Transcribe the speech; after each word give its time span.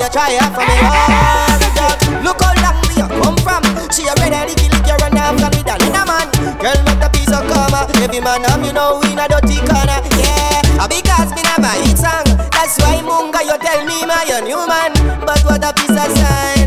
you 0.00 0.08
try 0.08 0.32
it 0.32 0.48
for 0.56 0.64
me 0.64 0.76
oh, 0.80 0.96
hard, 1.12 1.62
girl. 1.76 2.24
Look 2.24 2.40
how 2.40 2.56
long 2.64 2.80
we 2.88 2.96
come 3.20 3.36
from. 3.44 3.62
See 3.92 4.04
She 4.04 4.08
already 4.08 4.48
licky 4.48 4.72
licky 4.72 4.96
run 4.96 5.18
off 5.20 5.36
and 5.36 5.52
we 5.52 5.60
done 5.62 5.82
in 5.84 5.92
a 5.92 6.02
man. 6.08 6.26
Girl, 6.56 6.80
make 6.88 7.00
the 7.04 7.08
piece 7.12 7.28
of 7.28 7.44
karma. 7.44 7.84
Every 8.00 8.20
man 8.20 8.40
have 8.48 8.64
you 8.64 8.72
know 8.72 9.04
in 9.04 9.20
a 9.20 9.28
dirty 9.28 9.60
corner. 9.68 10.00
Yeah, 10.16 10.88
because 10.88 11.30
me 11.36 11.44
never 11.44 11.74
hit 11.84 12.00
song. 12.00 12.24
That's 12.48 12.80
why 12.80 13.04
Munga 13.04 13.44
you 13.44 13.56
tell 13.60 13.84
me 13.84 14.06
my 14.08 14.24
you 14.24 14.40
new 14.40 14.64
man. 14.64 14.96
But 15.20 15.44
what 15.44 15.64
a 15.64 15.72
piece 15.76 15.92
of 15.92 16.08
sign. 16.16 16.59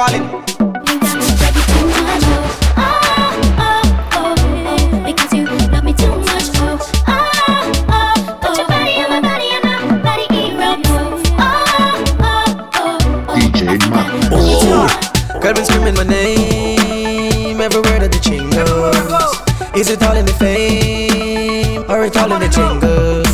calling. 0.00 0.24
Girl 15.40 15.54
been 15.54 15.64
screaming 15.64 15.94
my 15.94 16.04
name 16.04 17.60
everywhere 17.60 17.98
that 18.00 18.10
the 18.10 18.20
chain 18.20 18.48
goes. 18.50 19.76
Is 19.76 19.90
it 19.90 20.02
all 20.02 20.16
in 20.16 20.24
the 20.24 20.32
fame 20.32 21.84
or 21.90 22.04
it 22.04 22.16
all 22.16 22.32
in 22.32 22.40
the 22.40 22.48
jingles? 22.48 23.26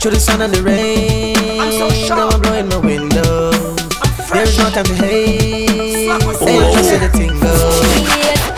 Through 0.00 0.10
the 0.10 0.20
sun 0.20 0.42
and 0.42 0.52
the 0.52 0.62
rain, 0.62 1.60
I'm 1.60 1.72
so 1.72 2.14
now 2.14 2.28
I'm 2.28 2.40
blowing 2.42 2.68
my 2.68 2.76
window. 2.76 3.45
There's 4.36 4.58
no 4.58 4.68
time 4.68 4.84
to 4.84 4.94
hate. 4.96 6.12
Say 6.36 6.60
you 6.60 6.72
just 6.76 6.90
the 6.92 7.08
tingle. 7.08 7.48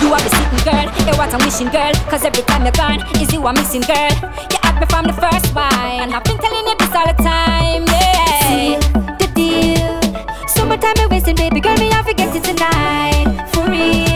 You 0.02 0.12
are 0.12 0.18
the 0.18 0.28
sitting 0.28 0.64
girl, 0.66 0.86
you 1.06 1.16
what 1.16 1.32
I'm 1.32 1.38
wishing 1.46 1.68
girl. 1.68 1.94
Cause 2.10 2.24
every 2.24 2.42
time 2.42 2.64
you're 2.64 2.72
gone, 2.72 3.00
is 3.22 3.32
you 3.32 3.46
I'm 3.46 3.54
missing 3.54 3.82
girl. 3.82 4.10
You 4.50 4.58
had 4.60 4.80
me 4.80 4.86
from 4.86 5.06
the 5.06 5.12
first 5.12 5.54
wine. 5.54 6.02
And 6.02 6.12
I've 6.12 6.24
been 6.24 6.36
telling 6.38 6.66
you 6.66 6.74
this 6.78 6.92
all 6.92 7.06
the 7.06 7.14
time, 7.22 7.84
yeah. 7.86 8.26
Seal 8.50 8.80
the 9.22 9.30
deal. 9.36 10.02
So 10.48 10.62
Summertime 10.62 10.94
you're 10.98 11.10
wasting 11.10 11.36
baby 11.36 11.60
girl, 11.60 11.76
me 11.78 11.90
I 11.92 12.02
forget 12.02 12.34
it 12.34 12.42
tonight. 12.42 13.46
For 13.52 13.70
real. 13.70 14.07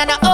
and 0.00 0.10
I 0.10 0.29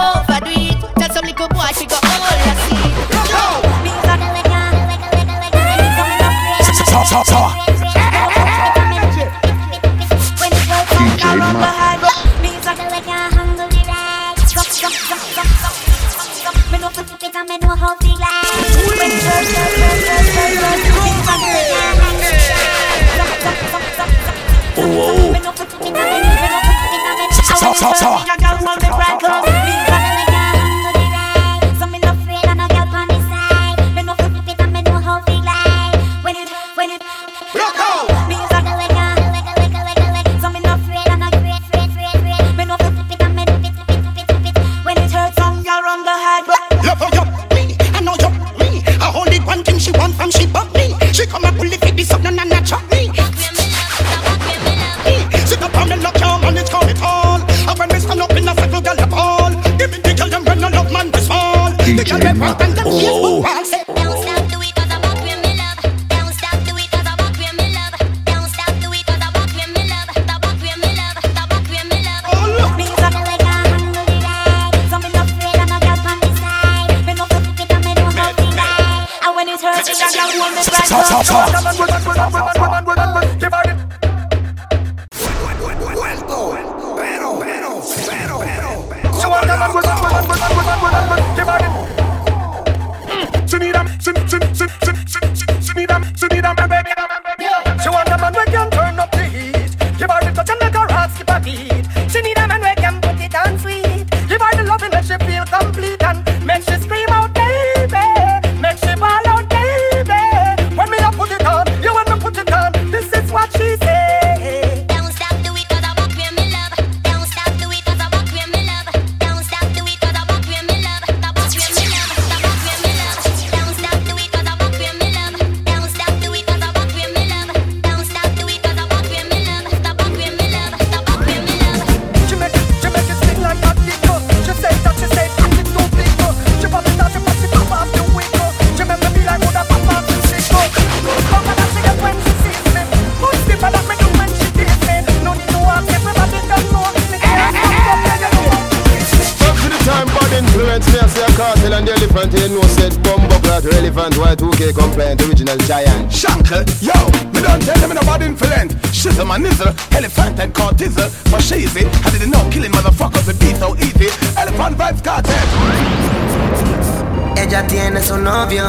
Ella 167.35 167.65
tiene 167.67 168.01
su 168.01 168.17
novio, 168.17 168.65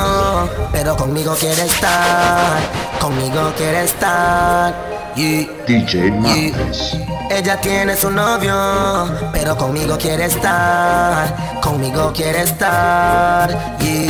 pero 0.71 0.97
conmigo 0.97 1.35
quiere 1.35 1.65
estar, 1.65 2.61
conmigo 3.01 3.53
quiere 3.57 3.85
estar. 3.85 4.75
Y 5.17 5.49
DJ 5.67 6.13
Madness. 6.13 6.97
ella 7.29 7.61
tiene 7.61 7.97
su 7.97 8.09
novio, 8.09 8.55
pero 9.33 9.57
conmigo 9.57 9.99
quiere 9.99 10.27
estar, 10.27 11.61
conmigo 11.61 12.13
quiere 12.13 12.43
estar. 12.43 13.51
Y 13.81 14.07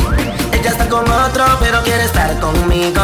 ella 0.55 0.69
está 0.69 0.87
con 0.87 1.09
otro, 1.09 1.45
pero 1.59 1.81
quiere 1.81 2.03
estar 2.03 2.39
conmigo. 2.39 3.01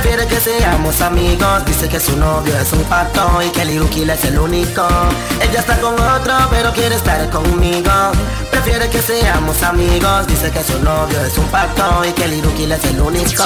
Prefiere 0.00 0.28
que 0.28 0.38
seamos 0.38 1.00
amigos, 1.00 1.64
dice 1.66 1.88
que 1.88 1.98
su 1.98 2.16
novio 2.16 2.56
es 2.56 2.72
un 2.72 2.84
pato 2.84 3.42
y 3.42 3.50
que 3.50 3.64
Liru 3.64 3.88
Kill 3.90 4.08
es 4.08 4.24
el 4.26 4.38
único. 4.38 4.86
Ella 5.40 5.58
está 5.58 5.80
con 5.80 5.94
otro, 5.94 6.34
pero 6.50 6.72
quiere 6.72 6.94
estar 6.94 7.28
conmigo. 7.30 7.90
Prefiere 8.48 8.88
que 8.90 9.02
seamos 9.02 9.60
amigos, 9.64 10.28
dice 10.28 10.52
que 10.52 10.62
su 10.62 10.78
novio 10.84 11.20
es 11.20 11.36
un 11.36 11.46
pato 11.46 12.04
y 12.04 12.12
que 12.12 12.28
Liru 12.28 12.54
Kill 12.54 12.70
es 12.70 12.84
el 12.84 13.00
único. 13.00 13.42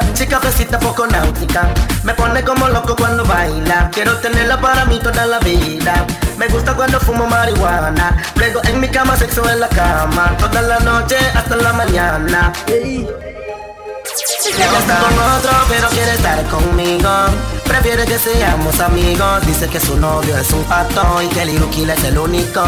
Una 0.00 0.12
chica 0.12 0.40
fresita 0.40 0.78
poco 0.78 1.06
náutica. 1.06 1.72
Me 2.02 2.14
pone 2.14 2.42
como 2.42 2.68
loco 2.68 2.96
cuando 2.96 3.24
baila. 3.24 3.90
Quiero 3.92 4.16
tenerla 4.18 4.60
para 4.60 4.84
mí 4.86 4.98
toda 4.98 5.26
la 5.26 5.38
vida. 5.40 6.06
Me 6.36 6.48
gusta 6.48 6.74
cuando 6.74 6.98
fumo 6.98 7.26
marihuana. 7.26 8.16
Luego 8.36 8.60
en 8.64 8.80
mi 8.80 8.88
cama, 8.88 9.16
sexo 9.16 9.48
en 9.48 9.60
la 9.60 9.68
cama. 9.68 10.36
Toda 10.38 10.62
la 10.62 10.78
noche 10.80 11.16
hasta 11.34 11.56
la 11.56 11.72
mañana 11.72 12.52
ella 14.16 14.78
está 14.78 14.98
con 14.98 15.18
otro, 15.18 15.50
pero 15.68 15.88
quiere 15.88 16.12
estar 16.14 16.42
conmigo. 16.44 17.10
Prefiere 17.64 18.04
que 18.04 18.18
seamos 18.18 18.78
amigos. 18.80 19.46
Dice 19.46 19.66
que 19.68 19.80
su 19.80 19.96
novio 19.96 20.36
es 20.36 20.50
un 20.52 20.62
pato 20.64 21.20
y 21.22 21.28
que 21.28 21.44
Liru 21.44 21.68
Kill 21.70 21.90
es 21.90 22.04
el 22.04 22.18
único. 22.18 22.62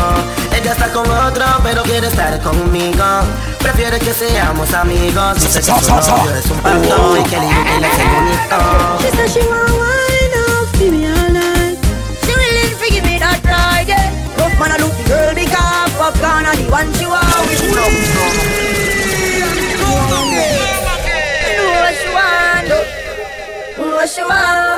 Ella 0.52 0.72
está 0.72 0.93
con 0.93 1.08
otro, 1.08 1.44
pero 1.62 1.82
quiere 1.84 2.08
estar 2.08 2.40
conmigo. 2.40 3.04
Prefiere 3.60 3.98
que 3.98 4.12
seamos 4.12 4.72
amigos. 4.75 5.40
Dice 5.40 5.60
que 5.60 5.64
su 5.64 5.90
novio 5.90 6.34
es 6.34 6.50
un 6.50 6.58
pato 6.58 7.16
y 7.16 7.22
que 7.25 7.37
Liru 7.38 7.64
Kill 7.64 7.84
es 7.84 7.99
el 7.99 8.08
único. 8.22 8.56
She 9.00 9.10
said 9.10 9.31
she 9.31 9.40
want 9.46 9.70
wine 9.70 10.34
up, 10.49 10.78
give 10.78 10.90
me 10.90 11.06
all 11.06 11.31
night. 11.31 11.78
She 12.25 12.34
willing 12.34 12.76
to 12.76 12.90
give 12.90 13.04
me 13.04 13.19
that 13.19 13.40
ride, 13.44 13.87
yeah. 13.87 14.10
Rough 14.37 14.58
man, 14.58 14.72
I 14.72 14.78
look 14.78 14.96
the 14.96 15.04
girl 15.08 15.34
big 15.34 15.52
up, 15.52 15.90
popcorn, 15.96 16.46
and 16.46 16.58
the 16.58 16.70
one 16.70 16.92
she 16.94 17.06
want. 17.06 17.25
You 17.50 18.55
She 24.06 24.20
yeah, 24.20 24.70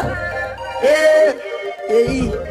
yeah. 1.91 2.49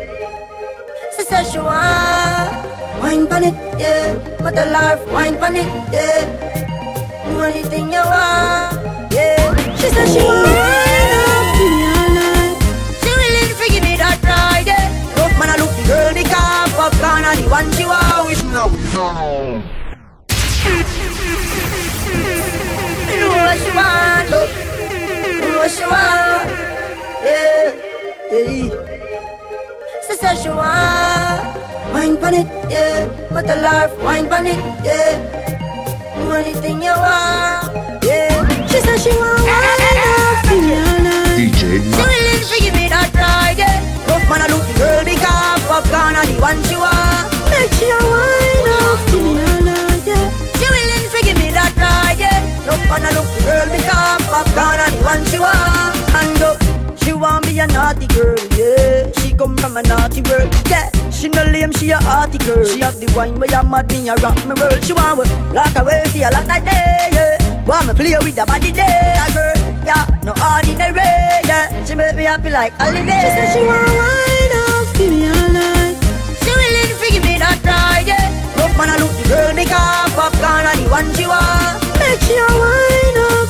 Want 1.58 3.02
wine 3.02 3.26
pon 3.26 3.44
it, 3.46 3.56
yeah. 3.80 4.14
But 4.38 4.54
the 4.54 4.66
life 4.70 5.02
wine 5.12 5.38
pon 5.40 5.56
it, 5.56 5.66
yeah. 5.92 6.22
Do 7.26 7.42
anything 7.42 7.92
you 7.92 8.06
want, 8.06 8.78
yeah. 9.12 9.58
She 9.74 9.90
said 9.90 10.06
she 10.06 10.22
want. 10.22 10.54
She 13.02 13.10
willing 13.10 13.50
to 13.58 13.66
give 13.74 13.82
me 13.82 13.98
that 13.98 14.22
ride, 14.22 14.68
yeah. 14.70 15.18
Rough 15.18 15.34
man, 15.40 15.50
I 15.50 15.58
look 15.58 15.74
the 15.74 15.84
girl 15.90 16.14
the 16.14 16.30
car, 16.30 16.70
popcorn, 16.78 17.26
and 17.26 17.40
the 17.42 17.50
one 17.50 17.72
she 17.74 17.86
yeah. 32.78 33.30
But 33.34 33.46
the 33.48 33.56
life 33.58 33.94
wine 34.04 34.28
pon 34.30 34.48
it, 34.48 34.60
yeah. 34.86 35.14
Do 36.16 36.32
anything 36.32 36.82
you 36.82 36.94
want, 36.94 38.04
yeah. 38.04 38.34
She 38.70 38.80
said 38.86 39.00
she 39.00 39.12
want 39.18 39.42
wine 39.42 40.02
up, 40.14 40.38
give 40.50 40.64
me. 41.06 41.16
DJ 41.38 41.62
She 41.96 42.04
willing 42.10 42.44
to 42.50 42.56
give 42.64 42.76
me 42.76 42.86
that 42.90 43.10
ride, 43.14 43.58
yeah. 43.58 43.78
Rough 44.10 44.26
man, 44.30 44.42
I 44.42 44.48
look 44.54 44.66
girl 44.78 45.04
big 45.06 45.24
up, 45.26 45.60
popcorn, 45.70 46.16
and 46.20 46.30
the 46.30 46.36
one 46.42 46.60
she 46.68 46.76
want. 46.76 47.26
Make 47.52 47.74
she 47.78 47.88
a 47.90 48.00
wine 48.14 48.70
up, 48.78 49.00
give 49.10 49.26
me 49.66 49.78
yeah. 50.10 50.26
She 50.58 50.66
willing 50.74 51.06
to 51.14 51.20
give 51.26 51.38
me 51.42 51.50
that 51.58 51.74
ride, 51.78 52.20
yeah. 52.20 52.42
Rough 52.68 52.84
man, 52.90 53.06
I 53.06 53.12
look 53.18 53.30
girl 53.46 53.68
big 53.74 53.90
up, 53.90 54.22
popcorn, 54.32 54.80
and 54.86 54.94
the 54.94 55.02
one 55.06 55.24
she 55.30 55.38
want. 55.40 55.96
And 56.20 56.42
up, 56.50 56.58
she 57.02 57.14
want 57.14 57.46
me 57.46 57.60
a 57.60 57.68
naughty 57.68 58.08
girl, 58.08 58.38
yeah. 58.58 59.17
Come 59.38 59.56
from 59.58 59.78
a 59.78 59.84
naughty 59.84 60.22
world, 60.24 60.50
yeah. 60.68 60.90
She 61.12 61.30
no 61.30 61.44
lame, 61.44 61.72
she 61.74 61.92
a 61.92 61.98
hearty 61.98 62.40
girl. 62.40 62.66
She 62.66 62.80
have 62.80 63.00
the 63.00 63.06
wine 63.16 63.40
where 63.40 63.50
you 63.50 63.70
mad 63.70 63.88
me, 63.92 64.10
a 64.10 64.16
rock 64.16 64.36
me 64.48 64.54
world. 64.60 64.84
She 64.84 64.94
want 64.94 65.20
me 65.20 65.26
lock 65.54 65.76
away 65.78 66.04
for 66.10 66.18
a 66.18 66.30
lot 66.34 66.50
of 66.50 66.66
day, 66.66 67.10
yeah. 67.14 67.64
Want 67.66 67.86
me 67.88 67.94
play 67.94 68.18
with 68.18 68.36
the 68.36 68.46
body 68.46 68.72
day, 68.72 69.14
a 69.14 69.28
girl, 69.34 69.58
yeah. 69.86 70.06
No 70.24 70.34
ordinary, 70.34 71.06
yeah. 71.46 71.70
She 71.86 71.94
make 71.94 72.16
me 72.16 72.24
happy 72.24 72.50
like 72.50 72.74
holiday. 72.82 73.06
She 73.06 73.30
said 73.30 73.54
she 73.54 73.62
want 73.62 73.86
wine 73.94 74.54
up, 74.58 74.88
give 74.98 75.12
me 75.14 75.30
all 75.30 75.50
night. 75.54 75.96
She 76.42 76.52
willing 76.58 76.90
to 76.98 77.08
give 77.14 77.24
me 77.24 77.38
that 77.38 77.62
ride, 77.62 78.10
yeah. 78.10 78.34
Rough 78.58 78.74
man, 78.74 78.90
I 78.90 78.98
look 78.98 79.14
the 79.22 79.24
girl, 79.30 79.54
the 79.54 79.66
car, 79.70 80.10
popcorn, 80.18 80.66
and 80.66 80.82
the 80.82 80.90
one 80.90 81.08
she 81.14 81.30
want. 81.30 81.78
Make 82.02 82.22
she 82.26 82.34
a 82.42 82.48
wine 82.58 83.18
up, 83.38 83.47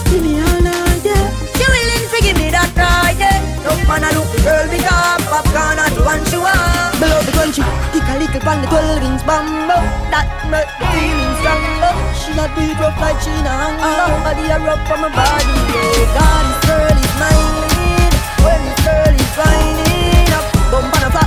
man, 3.87 4.03
I 4.03 4.11
look 4.11 4.27
girl, 4.43 4.67
the 4.67 4.79
car, 4.83 5.17
popcorn, 5.31 5.79
the 5.95 6.01
one 6.03 6.23
she 6.27 6.37
want. 6.37 6.99
Below 6.99 7.21
the 7.23 7.33
country, 7.33 7.63
kick 7.95 8.03
a 8.03 8.15
little 8.19 8.43
on 8.43 8.61
the 8.61 8.67
12 8.67 9.07
inch 9.07 9.23
bumbo. 9.23 9.79
That 10.11 10.27
make 10.51 10.67
the 10.77 10.85
feeling 10.91 11.33
stronger. 11.39 11.93
She 12.19 12.29
not 12.35 12.51
beat 12.53 12.75
rough 12.77 12.99
like 12.99 13.19
she 13.23 13.31
not 13.41 13.55
hunger. 13.55 13.95
Body 14.27 14.45
a 14.51 14.57
rough 14.59 14.83
from 14.85 15.07
my 15.07 15.09
body, 15.09 15.55
yeah. 15.71 16.15
God, 16.15 16.43
this 16.43 16.59
girl 16.67 16.97
is 16.99 17.13
mine. 17.17 18.13
When 18.43 18.59
this 18.67 18.79
girl 18.83 19.13
is 19.15 19.31
whining 19.39 20.31
up, 20.35 20.45
bump 20.69 20.91
on 20.91 21.03
a 21.07 21.09
fat 21.15 21.26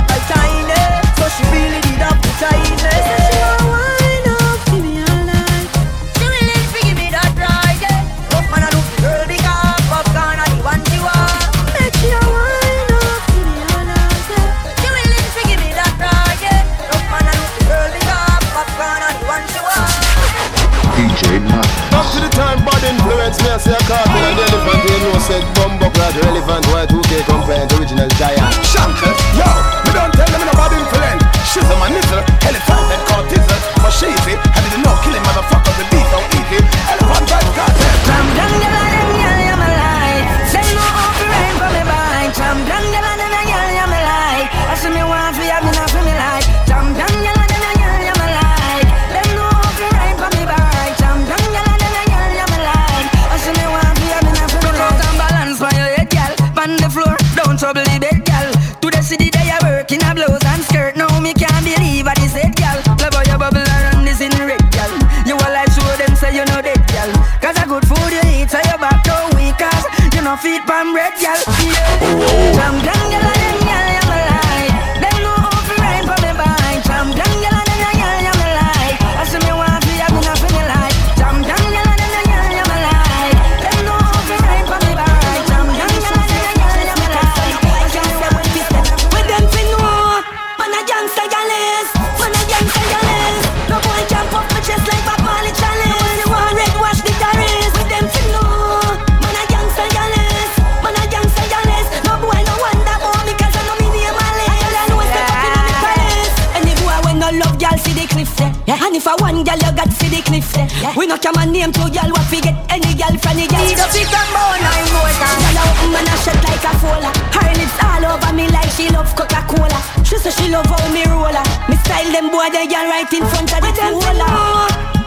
And 108.91 108.99
if 108.99 109.07
I 109.07 109.15
one 109.23 109.39
gyal 109.47 109.55
you 109.55 109.71
got 109.71 109.87
see 109.95 110.11
the 110.11 110.19
cliff 110.19 110.51
there. 110.51 110.67
Yeah. 110.83 110.91
We 110.99 111.07
no 111.07 111.15
come 111.15 111.39
and 111.39 111.55
name 111.55 111.71
two 111.71 111.87
gyal 111.87 112.11
what 112.11 112.27
fi 112.27 112.43
get 112.43 112.59
any 112.67 112.91
gyal 112.91 113.15
from 113.23 113.39
the 113.39 113.47
gyal. 113.47 113.63
Need 113.63 113.79
up 113.79 113.87
it 113.95 114.03
and 114.03 114.31
bone 114.35 114.59
nine 114.59 114.89
more 114.91 115.15
time. 115.15 115.39
Gyal 115.47 115.63
out 115.63 115.79
man 115.95 116.11
a 116.11 116.15
shut 116.19 116.35
like 116.43 116.59
a 116.59 116.75
fola. 116.75 117.07
Her 117.31 117.55
lips 117.55 117.79
all 117.79 118.03
over 118.03 118.35
me 118.35 118.51
like 118.51 118.67
she 118.75 118.91
love 118.91 119.07
Coca 119.15 119.47
Cola. 119.47 119.79
She 120.03 120.19
say 120.19 120.35
she 120.35 120.51
love 120.51 120.67
how 120.67 120.83
me 120.91 121.07
roll 121.07 121.31
her. 121.31 121.47
Me 121.71 121.79
style 121.87 122.11
them 122.11 122.35
boy 122.35 122.51
they 122.51 122.67
gyal 122.67 122.91
right 122.91 123.07
in 123.15 123.23
front 123.31 123.55
of 123.55 123.63
the 123.63 123.71
cola. 123.79 124.27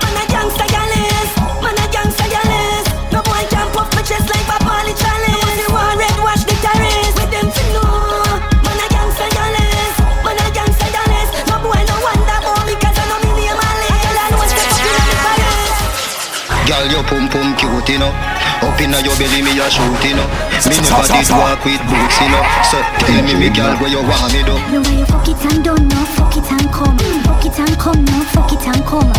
Man 0.01 0.17
a 0.17 0.25
gangsta 0.33 0.65
gyal 0.65 0.93
is, 1.05 1.31
man 1.61 1.77
a 1.77 1.85
gangsta 1.93 2.25
gyal 2.25 2.53
is. 2.57 2.89
No 3.13 3.21
boy 3.21 3.45
can 3.53 3.69
puff 3.77 3.93
my 3.93 4.01
chest 4.01 4.33
like 4.33 4.49
a 4.49 4.57
poly 4.65 4.97
chalice. 4.97 5.61
You 5.61 5.69
want 5.77 6.01
red 6.01 6.17
wash 6.25 6.44
Girl, 16.85 17.01
your 17.01 17.05
pum 17.05 17.29
pum 17.31 17.57
cute, 17.57 17.89
you 17.89 17.99
know. 17.99 18.13
Up 18.61 18.79
inna 18.79 19.01
your 19.01 19.17
belly, 19.17 19.41
me 19.41 19.57
a 19.57 19.71
shoot, 19.71 20.05
you 20.05 20.21
know. 20.21 20.29
Me 20.69 20.77
never 20.85 21.09
did 21.09 21.31
walk 21.33 21.65
with 21.65 21.81
boots, 21.89 22.21
you 22.21 22.29
know. 22.29 22.45
So 22.69 22.77
tell 23.01 23.25
me, 23.25 23.33
me 23.41 23.49
girl, 23.49 23.73
where 23.81 23.89
you 23.89 24.05
want 24.05 24.29
me 24.35 24.45
do? 24.45 24.53
The 24.53 24.85
way 24.85 24.99
you 24.99 25.07
fuck 25.07 25.27
it 25.27 25.41
and 25.49 25.65
don't 25.65 25.89
know, 25.89 26.05
fuck 26.13 26.37
it 26.37 26.45
and 26.53 26.69
come. 26.71 26.99
Fuck 27.25 27.47
it 27.47 27.59
and 27.59 27.79
come, 27.81 28.05
no, 28.05 28.21
fuck 28.37 28.53
it 28.53 28.69
and 28.69 28.85
come. 28.85 29.13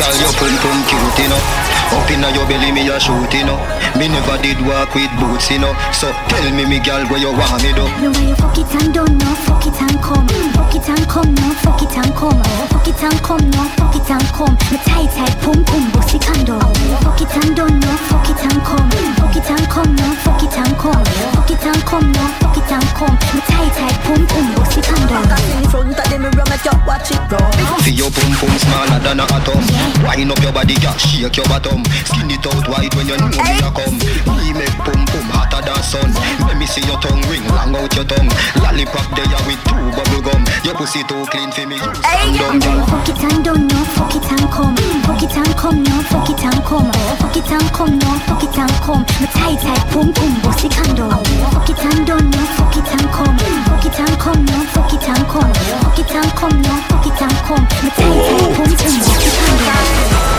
Girl, 0.00 0.14
your 0.16 0.32
pum 0.32 0.54
pum 0.64 0.78
cute, 0.88 1.18
you 1.20 1.28
know. 1.28 1.67
Up 1.88 2.10
inna 2.10 2.28
your 2.32 2.46
belly, 2.46 2.70
me 2.72 2.88
a 2.88 3.00
shoot, 3.00 3.32
you 3.32 3.44
know. 3.44 3.58
Me 3.96 4.08
never 4.08 4.36
did 4.42 4.60
walk 4.64 4.94
with 4.94 5.10
boots, 5.18 5.50
you 5.50 5.58
know. 5.58 5.72
So 5.92 6.12
tell 6.28 6.46
me, 6.52 6.64
me 6.64 6.78
girl, 6.80 7.04
where 7.08 7.20
you 7.20 7.32
want 7.32 7.62
me 7.62 7.72
do? 7.72 7.84
The 8.00 8.08
way 8.12 8.28
you 8.28 8.36
fuck 8.36 8.58
it 8.58 8.68
and 8.76 8.92
don't 8.94 9.16
know, 9.16 9.34
fuck 9.48 9.66
it 9.66 9.80
and 9.80 9.98
come. 10.02 10.28
Fuck 10.52 10.74
it 10.76 10.88
and 10.88 11.06
come, 11.08 11.34
no, 11.34 11.48
fuck 11.64 11.80
it 11.82 11.94
and 11.96 12.12
come. 12.14 12.42
Fuck 12.68 12.88
it 12.88 13.02
and 13.02 13.20
come, 13.24 13.50
no, 13.50 13.62
fuck 13.76 13.96
it 13.96 14.10
and 14.10 14.28
come. 14.36 14.54
Me 14.70 14.78
tight 14.84 15.10
tight 15.16 15.34
pum 15.40 15.64
pum 15.64 15.84
bossy 15.92 16.18
condo. 16.20 16.60
Fuck 17.00 17.20
it 17.24 17.34
and 17.40 17.56
don't 17.56 17.80
know, 17.80 17.96
fuck 18.08 18.28
it 18.28 18.42
and 18.44 18.60
come. 18.62 18.90
Fuck 19.16 19.36
it 19.36 19.48
and 19.48 19.66
come, 19.68 19.92
no, 19.96 20.06
fuck 20.22 20.42
it 20.44 20.56
and 20.60 20.76
come. 20.76 21.04
Fuck 21.32 21.50
it 21.50 21.64
and 21.64 21.82
come, 21.88 22.12
no, 22.12 22.24
fuck 22.40 22.56
it 22.56 22.72
and 22.72 22.88
come. 22.92 23.16
Me 23.32 23.40
tight 23.48 23.72
tight 23.72 23.96
pum 24.04 24.20
pum 24.28 24.46
bossy 24.54 24.80
condo. 24.84 25.16
In 25.56 25.66
front 25.72 25.96
of 25.96 26.04
the 26.04 26.16
mirror, 26.20 26.44
make 26.52 26.64
you 26.64 26.76
watch 26.84 27.10
it 27.10 27.22
roll. 27.32 27.80
Feel 27.80 27.96
your 27.96 28.10
pum 28.12 28.32
pum 28.36 28.52
smaller 28.60 29.00
than 29.00 29.20
a 29.20 29.26
atom. 29.32 29.64
Wind 30.04 30.30
up 30.30 30.40
your 30.44 30.52
body, 30.52 30.76
girl, 30.78 30.96
shake 31.00 31.36
your 31.36 31.46
bottom. 31.48 31.77
Skin 32.06 32.30
it 32.30 32.46
out 32.46 32.66
wide 32.68 32.94
when 32.94 33.06
you 33.08 33.16
know 33.18 33.28
me 33.28 33.58
a 33.62 33.70
come. 33.70 33.96
Me 34.38 34.52
make 34.52 34.78
pum 34.84 35.00
pum 35.06 35.26
hotter 35.34 35.62
than 35.62 35.82
sun. 35.82 36.10
Let 36.46 36.56
me 36.56 36.66
see 36.66 36.84
your 36.86 36.98
tongue 37.00 37.22
ring, 37.28 37.44
long 37.52 37.74
out 37.76 37.94
your 37.94 38.04
tongue. 38.04 38.30
Lollipop 38.62 39.08
there 39.16 39.42
with 39.46 39.60
two 39.66 39.90
bubble 39.94 40.22
gum. 40.22 40.42
Your 40.64 40.74
pussy 40.74 41.02
too 41.04 41.24
clean 41.30 41.50
for 41.52 41.66
me. 41.66 41.76
Use 41.76 42.00
condom, 42.00 42.60
girl. 42.60 42.86
Fuck 42.86 43.08
it 43.08 43.22
and 43.24 43.44
don't 43.44 43.66
know, 43.68 43.84
fuck 43.96 44.14
it 44.14 44.24
and 44.30 44.48
come. 44.50 44.76
Fuck 45.06 45.22
it 45.22 45.36
and 45.36 45.54
come, 45.56 45.82
no, 45.82 45.96
fuck 46.08 46.30
it 46.30 46.44
and 46.44 46.64
come. 46.64 46.92
Fuck 47.18 47.36
it 47.36 47.50
and 47.50 47.70
come, 47.72 47.98
no, 47.98 48.10
fuck 48.26 48.42
it 48.44 48.58
and 48.58 48.76
come. 48.82 49.04
Me 49.20 49.26
tight 49.32 49.58
tight 49.60 49.84
pum 49.92 50.12
pum 50.12 50.32
bossy 50.42 50.68
condo. 50.68 51.08
Fuck 51.52 51.70
it 51.70 51.78
and 51.84 52.06
don't 52.06 52.30
know, 52.30 52.44
fuck 52.56 52.76
it 52.76 52.88
and 52.88 53.08
come. 53.12 53.38
Fuck 53.38 53.84
it 53.84 53.98
and 54.00 54.18
come, 54.18 54.44
no, 54.44 54.58
fuck 54.72 54.92
it 54.92 55.08
and 55.08 55.26
come. 55.28 55.52
Fuck 55.54 55.98
it 55.98 56.14
and 56.14 56.32
come, 56.36 56.62
no, 56.62 56.74
fuck 56.88 57.06
it 57.06 57.22
and 57.22 57.38
come. 57.46 57.64
Me 57.82 57.90
tight 57.96 58.20
tight 58.26 58.50
pum 58.56 58.70
pum 58.76 58.94
bossy 58.98 59.30
condo. 59.36 59.98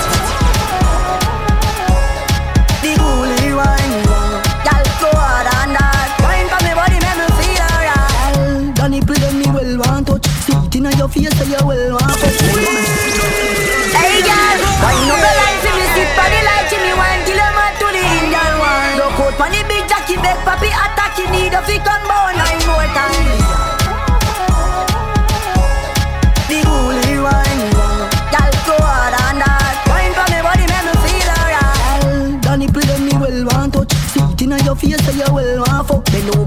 The 0.10 0.19
face, 11.12 11.38
so 11.38 11.44
you 11.46 11.66
well 11.66 11.92
want 11.92 12.02
touch. 12.02 12.69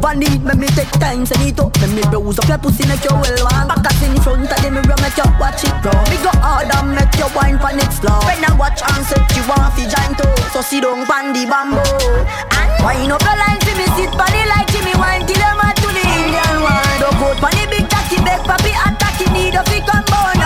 Over 0.02 0.14
need 0.18 0.42
me, 0.42 0.54
me 0.58 0.66
take 0.74 0.90
time, 0.98 1.24
send 1.24 1.46
it 1.46 1.58
up. 1.60 1.74
Let 1.78 1.90
me 1.94 2.02
browse 2.10 2.38
up 2.38 2.48
your 2.48 2.58
pussy, 2.58 2.86
make 2.86 3.04
you 3.06 3.14
well 3.14 3.38
want. 3.46 3.70
Back 3.70 3.86
us 3.86 4.02
in 4.02 4.18
front 4.20 4.50
of 4.50 4.58
the 4.58 4.70
mirror, 4.70 4.98
make 4.98 5.16
you 5.16 5.28
watch 5.38 5.62
it 5.62 5.74
grow. 5.82 5.94
Me 6.10 6.18
go 6.18 6.32
hard 6.42 6.70
and 6.70 6.94
make 6.94 7.14
you 7.14 7.28
wine 7.34 7.58
pon 7.58 7.78
it 7.78 7.92
slow. 7.94 8.18
When 8.26 8.42
I 8.42 8.50
watch 8.58 8.82
and 8.82 9.04
set 9.06 9.22
you 9.38 9.46
want 9.46 9.70
fi 9.78 9.86
join 9.86 10.12
too, 10.18 10.34
so 10.50 10.60
sit 10.60 10.82
down 10.82 11.06
pon 11.06 11.30
the 11.32 11.46
bamboo. 11.46 11.78
And 11.78 12.70
wine 12.82 13.12
up 13.14 13.22
your 13.22 13.36
line, 13.38 13.60
see 13.62 13.76
me 13.78 13.86
sit 13.94 14.10
the 14.10 14.42
light, 14.50 14.68
see 14.74 14.82
me 14.82 14.94
wine 14.98 15.22
till 15.26 15.42
mad 15.58 15.76
to 15.78 15.88
the 15.94 16.02
Indian 16.02 16.56
one. 16.66 16.94
Don't 16.98 17.16
go 17.22 17.28
pon 17.38 17.54
the 17.54 17.64
big 17.70 17.86
cocky, 17.86 18.18
beg 18.26 18.42
papi 18.42 18.74
attack, 18.74 19.16
you 19.22 19.30
need 19.30 19.54
a 19.54 19.62
fi 19.62 19.78
come 19.86 20.06
bone 20.10 20.41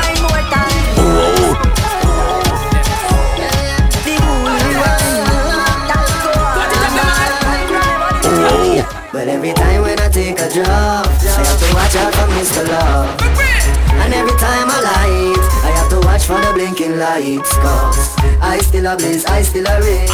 every 9.47 9.63
time 9.63 9.83
when 9.83 9.99
I 10.01 10.09
take 10.09 10.41
a 10.41 10.49
drop, 10.51 11.07
I 11.07 11.43
have 11.47 11.59
to 11.61 11.75
watch 11.75 11.95
out 11.95 12.13
for 12.15 12.27
Mr. 12.35 12.67
Love. 12.67 13.21
And 14.03 14.13
every 14.13 14.37
time 14.39 14.67
I 14.69 14.81
light, 14.83 15.39
I 15.63 15.71
have 15.71 15.89
to 15.91 16.01
watch 16.07 16.25
for 16.25 16.41
the 16.41 16.53
blinking 16.53 16.99
lights 16.99 17.55
Cause 17.59 18.17
I 18.47 18.59
still 18.59 18.87
a 18.87 18.97
blaze, 18.97 19.25
I 19.27 19.43
still 19.43 19.67
a 19.67 19.81
red 19.81 20.09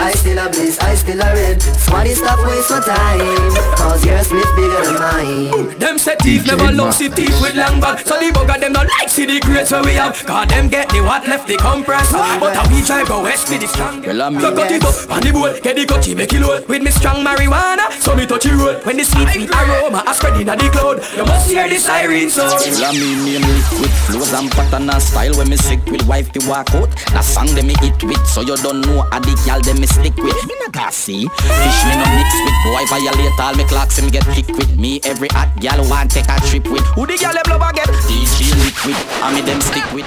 I 0.00 0.10
still 0.12 0.38
a 0.38 0.48
blaze, 0.48 0.78
I 0.78 0.94
still 0.94 1.20
a 1.20 1.28
red 1.34 1.60
Smarty 1.62 2.14
stop 2.14 2.40
waste 2.46 2.70
my 2.70 2.80
time. 2.80 3.52
Cause 3.76 4.04
your 4.04 4.18
split 4.24 4.48
bigger 4.56 4.82
than 4.84 4.96
mine. 4.98 5.78
Them 5.78 5.98
say 5.98 6.16
thief 6.16 6.46
never 6.46 6.72
love 6.72 6.94
see 6.94 7.08
thief 7.08 7.34
with 7.42 7.54
long 7.54 7.80
bag 7.80 8.00
So 8.06 8.18
the 8.18 8.32
bugger 8.32 8.58
them 8.60 8.72
not 8.72 8.88
like 8.98 9.10
see 9.10 9.26
the 9.26 9.38
grades 9.40 9.70
where 9.70 9.84
we 9.84 9.92
have. 9.94 10.16
Cause 10.24 10.48
them 10.48 10.68
get 10.68 10.88
the 10.88 11.00
what 11.02 11.28
left 11.28 11.46
the 11.46 11.56
compressor 11.56 12.16
But 12.40 12.56
how 12.56 12.64
we 12.72 12.80
try 12.82 13.04
go 13.04 13.22
west 13.22 13.50
with 13.50 13.60
the 13.60 13.68
strong 13.68 14.00
Well, 14.02 14.22
I 14.22 14.30
mean, 14.30 14.40
So 14.40 14.54
cut 14.56 14.72
it 14.72 14.84
up 14.84 15.10
on 15.10 15.20
the 15.20 15.30
bowl 15.32 15.52
Get 15.60 15.76
the 15.76 15.84
cutty 15.84 16.14
make 16.14 16.32
it 16.32 16.40
load. 16.40 16.66
With 16.66 16.82
me 16.82 16.90
strong 16.90 17.20
marijuana 17.24 17.92
So 18.00 18.16
me 18.16 18.24
touch 18.24 18.46
it 18.46 18.56
roll 18.56 18.80
When 18.88 18.96
the 18.96 19.04
sweet 19.04 19.28
sweet 19.28 19.50
aroma 19.50 20.02
a 20.08 20.14
spread 20.14 20.40
inna 20.40 20.56
the 20.56 20.70
cloud 20.72 21.04
You 21.16 21.24
must 21.26 21.50
hear 21.50 21.68
the 21.68 21.76
siren 21.76 22.30
sound. 22.30 22.56
Well, 22.64 22.84
I 22.84 22.92
mean, 22.96 23.24
name 23.28 23.44
liquid 23.44 23.92
flows 24.08 24.32
and 24.32 24.50
pattern 24.50 24.88
and 24.88 25.02
style. 25.02 25.36
When 25.36 25.50
me 25.50 25.56
sick 25.56 25.84
with 25.86 26.06
wife 26.08 26.32
to 26.32 26.40
walk 26.48 26.72
out. 26.74 26.90
That 27.12 27.24
song 27.24 27.46
them 27.54 27.73
me 27.80 27.90
with, 28.06 28.26
so 28.26 28.40
you 28.40 28.56
don't 28.58 28.80
know 28.82 29.02
a 29.10 29.18
the 29.20 29.34
girl 29.46 29.60
them 29.60 29.80
me 29.80 29.86
stick 29.86 30.16
with. 30.16 30.36
Me 30.46 30.54
not 30.60 30.72
gassy, 30.72 31.26
fish 31.26 31.80
me 31.88 31.94
no 31.96 32.06
mix 32.14 32.30
with. 32.44 32.58
Boy 32.64 32.84
violate 32.86 33.40
all 33.40 33.54
me 33.54 33.64
clocks 33.64 33.98
him 33.98 34.10
get 34.10 34.24
kick 34.34 34.48
with. 34.48 34.78
Me 34.78 35.00
every 35.04 35.28
hot 35.32 35.50
girl 35.60 35.82
want 35.88 36.10
take 36.10 36.28
a 36.28 36.38
trip 36.48 36.66
with. 36.70 36.84
Who 36.94 37.06
the 37.06 37.16
girl 37.18 37.32
them 37.32 37.46
love 37.48 37.74
get? 37.74 37.88
DJ 38.06 38.52
liquid, 38.64 38.96
I 39.22 39.34
me 39.34 39.40
them 39.42 39.60
stick 39.60 39.86
with. 39.92 40.06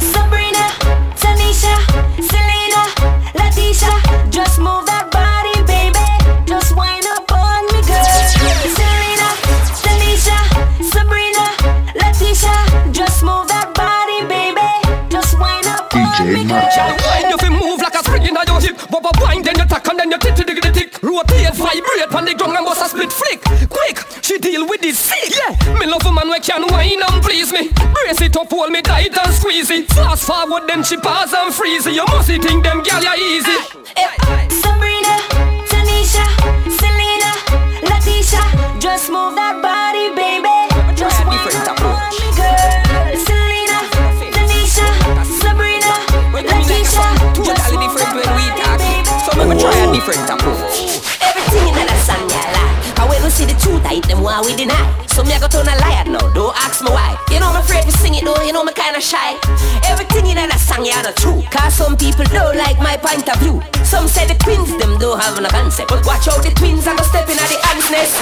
Sabrina, 0.00 0.39
up 16.34 16.40
on 16.40 16.48
girl. 16.48 16.70
Shall 16.70 16.92
wind 16.94 17.30
you 17.30 17.38
fi 17.38 17.48
move 17.50 17.80
like 17.80 17.94
a 17.94 18.02
spring 18.04 18.22
inna 18.22 18.42
your 18.46 18.60
hip 18.60 18.76
Bubba 18.90 19.10
wind 19.20 19.44
then 19.44 19.56
you 19.58 19.66
tack 19.66 19.86
and 19.88 19.98
then 19.98 20.10
you 20.10 20.18
tick 20.18 20.34
tick 20.34 20.62
tick 20.62 21.02
Rotate, 21.02 21.54
vibrate 21.54 22.14
on 22.14 22.24
the 22.24 22.34
ground 22.34 22.56
and 22.56 22.66
bust 22.66 22.82
a 22.84 22.88
split 22.88 23.10
flick. 23.10 23.40
Quick, 23.68 23.98
she 24.22 24.38
deal 24.38 24.68
with 24.68 24.80
this 24.80 24.98
sick. 24.98 25.32
Yeah, 25.34 25.78
me 25.78 25.86
love 25.86 26.04
a 26.06 26.12
man 26.12 26.28
we 26.30 26.38
can 26.40 26.62
whine 26.68 27.00
and 27.02 27.22
please 27.22 27.52
me. 27.52 27.70
Brace 27.70 28.20
it 28.20 28.36
up, 28.36 28.50
hold 28.50 28.70
me 28.70 28.82
tight 28.82 29.16
and 29.16 29.34
squeeze 29.34 29.70
it 29.70 29.88
Fast 29.88 30.26
forward 30.26 30.68
then 30.68 30.82
she 30.82 30.96
pause 30.96 31.32
and 31.32 31.52
freeze 31.54 31.86
it. 31.86 31.94
You 31.94 32.04
must 32.06 32.28
think 32.28 32.62
them 32.64 32.82
gal 32.82 33.02
ya 33.02 33.14
easy. 33.14 33.58
Sabrina, 34.60 35.16
Tanisha, 35.66 36.26
Selena, 36.78 37.32
Letitia, 37.82 38.78
just 38.80 39.10
move 39.10 39.34
that 39.34 39.60
body, 39.62 40.14
baby. 40.14 40.69
Different 50.00 50.30
approach 50.30 50.96
Everything 51.20 51.76
in 51.76 51.84
that 51.84 52.00
song, 52.08 52.24
yeah, 52.32 52.48
lie. 52.56 52.72
And 52.96 53.06
when 53.12 53.20
we 53.20 53.28
see 53.28 53.44
the 53.44 53.52
truth, 53.60 53.84
I 53.84 54.00
them 54.08 54.24
while 54.24 54.40
we 54.40 54.56
deny. 54.56 54.80
So 55.12 55.20
me 55.20 55.36
I 55.36 55.38
go 55.38 55.48
turn 55.48 55.68
a 55.68 55.76
liar 55.76 56.08
now, 56.08 56.24
don't 56.32 56.56
ask 56.56 56.80
me 56.80 56.88
why. 56.88 57.20
You 57.28 57.40
know 57.40 57.52
I'm 57.52 57.60
afraid 57.60 57.84
to 57.84 57.92
sing 58.00 58.16
it 58.16 58.24
though, 58.24 58.40
you 58.40 58.52
know 58.52 58.64
me 58.64 58.72
kinda 58.72 59.00
shy. 59.00 59.36
Everything 59.84 60.32
in 60.32 60.40
that 60.40 60.56
song, 60.56 60.88
yeah, 60.88 61.04
not 61.04 61.16
true. 61.20 61.44
Cause 61.52 61.76
some 61.76 61.96
people 62.00 62.24
don't 62.32 62.56
like 62.56 62.80
my 62.80 62.96
point 62.96 63.28
of 63.28 63.36
view. 63.44 63.60
Some 63.84 64.08
say 64.08 64.24
the 64.24 64.36
twins, 64.40 64.72
them 64.80 64.96
don't 64.96 65.20
have 65.20 65.36
no 65.36 65.48
concept. 65.52 65.92
But 65.92 66.06
watch 66.08 66.28
out, 66.32 66.40
the 66.40 66.50
twins 66.56 66.88
are 66.88 66.96
gonna 66.96 67.04
step 67.04 67.28
in 67.28 67.36
at 67.36 67.48
the 67.52 67.60
ants 67.68 67.90
nest. 67.92 68.16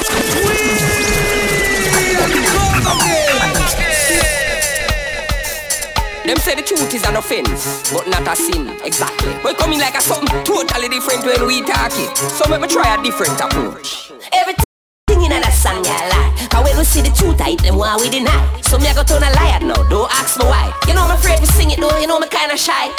Them 6.28 6.37
say 6.37 6.54
the 6.54 6.61
truth 6.61 6.92
is 6.92 7.08
an 7.08 7.16
offense, 7.16 7.90
but 7.90 8.06
not 8.06 8.28
a 8.28 8.37
sin. 8.37 8.68
Exactly. 8.85 9.32
Come 9.54 9.73
in 9.73 9.80
like 9.80 9.94
a 9.94 10.02
something 10.02 10.28
totally 10.44 10.90
different 10.90 11.25
when 11.25 11.47
we 11.47 11.62
talk 11.62 11.90
it. 11.97 12.18
So 12.18 12.44
let 12.50 12.61
me 12.61 12.68
try 12.68 13.00
a 13.00 13.02
different 13.02 13.40
approach. 13.40 14.12
Everything 14.35 14.66
in 15.08 15.30
that 15.30 15.56
song, 15.56 15.82
yeah, 15.87 16.04
lie. 16.12 16.38
Cause 16.58 16.66
when 16.66 16.74
we 16.74 16.82
see 16.82 17.06
the 17.06 17.14
truth, 17.14 17.38
I 17.38 17.54
eat 17.54 17.62
them 17.62 17.78
while 17.78 18.02
we 18.02 18.10
deny. 18.10 18.34
So 18.66 18.82
me 18.82 18.90
I 18.90 18.94
go 18.94 19.06
turn 19.06 19.22
a 19.22 19.30
liar 19.38 19.62
now, 19.62 19.78
don't 19.86 20.10
ask 20.10 20.34
me 20.42 20.44
why. 20.50 20.74
You 20.90 20.94
know 20.98 21.06
I'm 21.06 21.14
afraid 21.14 21.38
to 21.38 21.46
sing 21.54 21.70
it 21.70 21.78
though, 21.78 21.94
you 22.02 22.10
know 22.10 22.18
me 22.18 22.26
kinda 22.26 22.58
shy. 22.58 22.90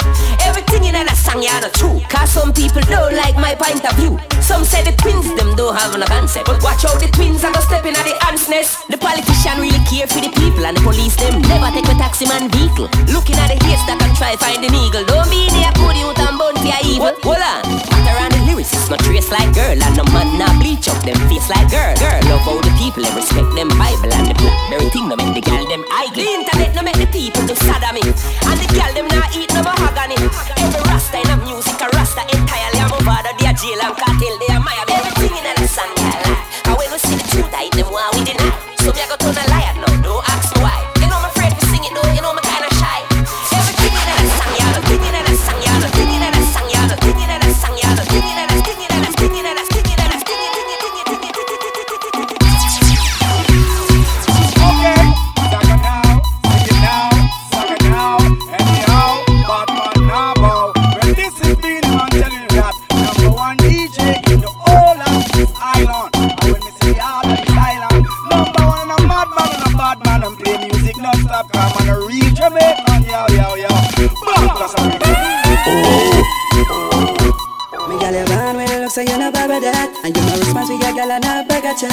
Everything 0.48 0.88
in 0.88 0.96
that 0.96 1.12
song, 1.12 1.44
yeah, 1.44 1.60
not 1.60 1.76
true. 1.76 2.00
Cause 2.08 2.32
some 2.32 2.56
people 2.56 2.80
don't 2.88 3.12
like 3.12 3.36
my 3.36 3.52
point 3.52 3.84
of 3.84 3.92
view. 4.00 4.16
Some 4.40 4.64
say 4.64 4.80
the 4.80 4.96
twins, 4.96 5.28
them 5.36 5.52
don't 5.60 5.76
have 5.76 5.92
no 5.92 6.08
concept. 6.08 6.48
Eh. 6.48 6.56
But 6.56 6.64
watch 6.64 6.88
out, 6.88 7.04
the 7.04 7.12
twins 7.12 7.44
are 7.44 7.52
gonna 7.52 7.68
step 7.68 7.84
in 7.84 7.92
at 7.92 8.08
the 8.08 8.16
ants 8.32 8.48
nest. 8.48 8.88
The 8.88 8.96
politician 8.96 9.60
really 9.60 9.84
care 9.84 10.08
for 10.08 10.24
the 10.24 10.32
people 10.40 10.64
and 10.64 10.72
the 10.72 10.80
police, 10.80 11.20
them 11.20 11.44
never 11.44 11.68
take 11.68 11.84
a 11.84 11.96
taxi 12.00 12.24
man 12.24 12.48
vehicle. 12.48 12.88
Looking 13.12 13.36
at 13.36 13.52
the 13.52 13.60
haystack 13.60 14.00
and 14.00 14.16
try 14.16 14.40
find 14.40 14.64
an 14.64 14.72
eagle. 14.72 15.04
Don't 15.04 15.28
be 15.28 15.52
there, 15.52 15.68
put 15.76 16.00
you 16.00 16.08
and 16.08 16.40
for 16.60 16.66
your 16.66 16.80
evil. 16.84 17.12
Hold 17.22 17.44
on, 17.44 17.62
around 18.08 18.32
the 18.32 18.40
lyrics, 18.48 18.72
it's 18.72 18.88
not 18.88 19.00
trace 19.00 19.30
like 19.30 19.52
girl. 19.54 19.76
And 19.76 19.96
no 19.96 20.04
man 20.12 20.38
not 20.38 20.56
bleach 20.60 20.88
up 20.88 20.98
them 21.04 21.16
face 21.28 21.48
like 21.48 21.68
girl. 21.70 21.94
Girl, 21.96 22.20
love 22.28 22.42
how 22.44 22.56
the 22.60 22.72
people 22.80 23.02
they 23.02 23.12
respect 23.14 23.49
them 23.54 23.68
Bible 23.74 24.12
and 24.12 24.26
the 24.30 24.34
blackberry 24.38 24.88
thing 24.90 25.08
no 25.08 25.16
make 25.16 25.34
the 25.34 25.42
girl 25.42 25.64
them 25.66 25.84
idle. 25.90 26.22
The 26.22 26.28
internet 26.28 26.70
no 26.74 26.82
make 26.82 26.98
the 26.98 27.08
people 27.10 27.42
do 27.46 27.54
sodomy, 27.54 28.02
and 28.04 28.58
the 28.58 28.68
girl 28.74 28.92
them 28.94 29.08
not 29.10 29.30
eat 29.36 29.50
no 29.54 29.62
mahogany. 29.62 30.18
Every 30.60 30.82
rasta 30.86 31.18
in 31.18 31.28
the 31.28 31.36
music 31.44 31.80
a 31.80 31.88
rasta 31.96 32.22
entirely. 32.30 32.78
I'm 32.80 32.92
over 32.94 33.20
the 33.24 33.32
jail 33.54 33.80
and 33.82 33.94
cartel 33.96 34.34
they 34.40 34.50
admire 34.54 34.84
me. 34.86 34.94
Everything 34.94 35.34
in 35.36 35.44
song 35.68 35.92
yeah 35.98 36.16
lie. 36.24 36.42
And 36.70 36.74
when 36.78 36.88
we 36.90 36.98
see 36.98 37.16
the 37.16 37.26
truth, 37.30 37.52
I 37.54 37.68
them 37.74 37.88
while 37.90 38.10
we 38.14 38.24
deny. 38.24 38.52
So 38.80 38.92
me 38.92 39.02
I 39.02 39.08
go 39.08 39.16
turn 39.18 39.36
a 39.36 39.44
liar 39.50 39.69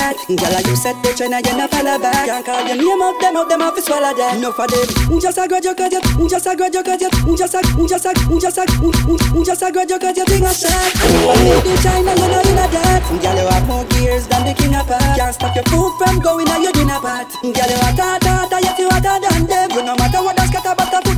a 0.08 0.14
chat 0.14 0.38
Gal 0.38 0.62
you 0.64 0.76
set 0.76 0.96
the 1.04 1.12
and 1.24 1.46
you 1.46 1.58
no 1.58 1.68
follow 1.68 2.00
back. 2.00 2.26
Can't 2.26 2.46
call 2.46 2.68
your 2.68 2.78
name 2.78 3.02
up, 3.02 3.20
them 3.20 3.36
up, 3.36 3.50
them 3.50 3.62
up, 3.62 3.78
swallow 3.80 4.14
that. 4.16 4.40
No 4.40 4.52
for 4.52 4.68
them, 4.68 5.20
just 5.20 5.38
a 5.38 5.48
grudge 5.48 5.66
you 5.66 5.76
cause 5.76 5.92
you? 5.92 6.02
Just 6.30 6.48
a 6.48 6.56
grudge 6.56 6.76
you 6.76 6.84
cause 6.84 7.02
you? 7.02 7.10
Just 7.36 7.56
a, 7.56 7.62
just 7.88 8.06
a, 8.06 8.12
just 8.40 8.58
a 8.58 8.64
Just 9.44 9.64
a 9.64 9.72
grudge 9.72 9.92
you 9.92 10.00
cause 10.00 10.18
you? 10.18 10.26
Think 10.26 10.46
I 10.46 10.54
shot 10.54 10.92
One 11.26 11.40
made 11.44 11.66
in 11.66 11.78
China, 11.84 12.12
you 12.16 12.28
know 12.28 12.42
you 12.44 12.56
know 12.56 12.68
that. 12.68 13.04
Gal 13.22 13.38
you 13.38 13.48
have 13.48 13.68
more 13.68 13.86
gears 13.96 14.28
than 14.28 14.46
the 14.46 14.54
king 14.54 14.76
of 14.76 14.88
pop 14.88 15.02
Can't 15.18 15.34
stop 15.34 15.56
your 15.56 15.66
food 15.68 15.92
from 16.00 16.20
going 16.20 16.48
on 16.48 16.64
your 16.64 16.74
dinner 16.74 17.00
pot. 17.00 17.28
Gal 17.42 17.70
you 17.70 17.80
hot, 17.82 18.00
hot, 18.00 18.24
hot, 18.24 18.64
you 18.64 18.74
feel 18.76 18.92
hotter 18.92 19.18
than 19.20 19.48
them. 19.48 19.68
You 19.72 19.84
no 19.84 19.96
matter 19.96 20.22
what 20.24 20.36
that's 20.36 20.52
got 20.52 20.68
about 20.68 20.92
the 20.92 21.00
food 21.04 21.17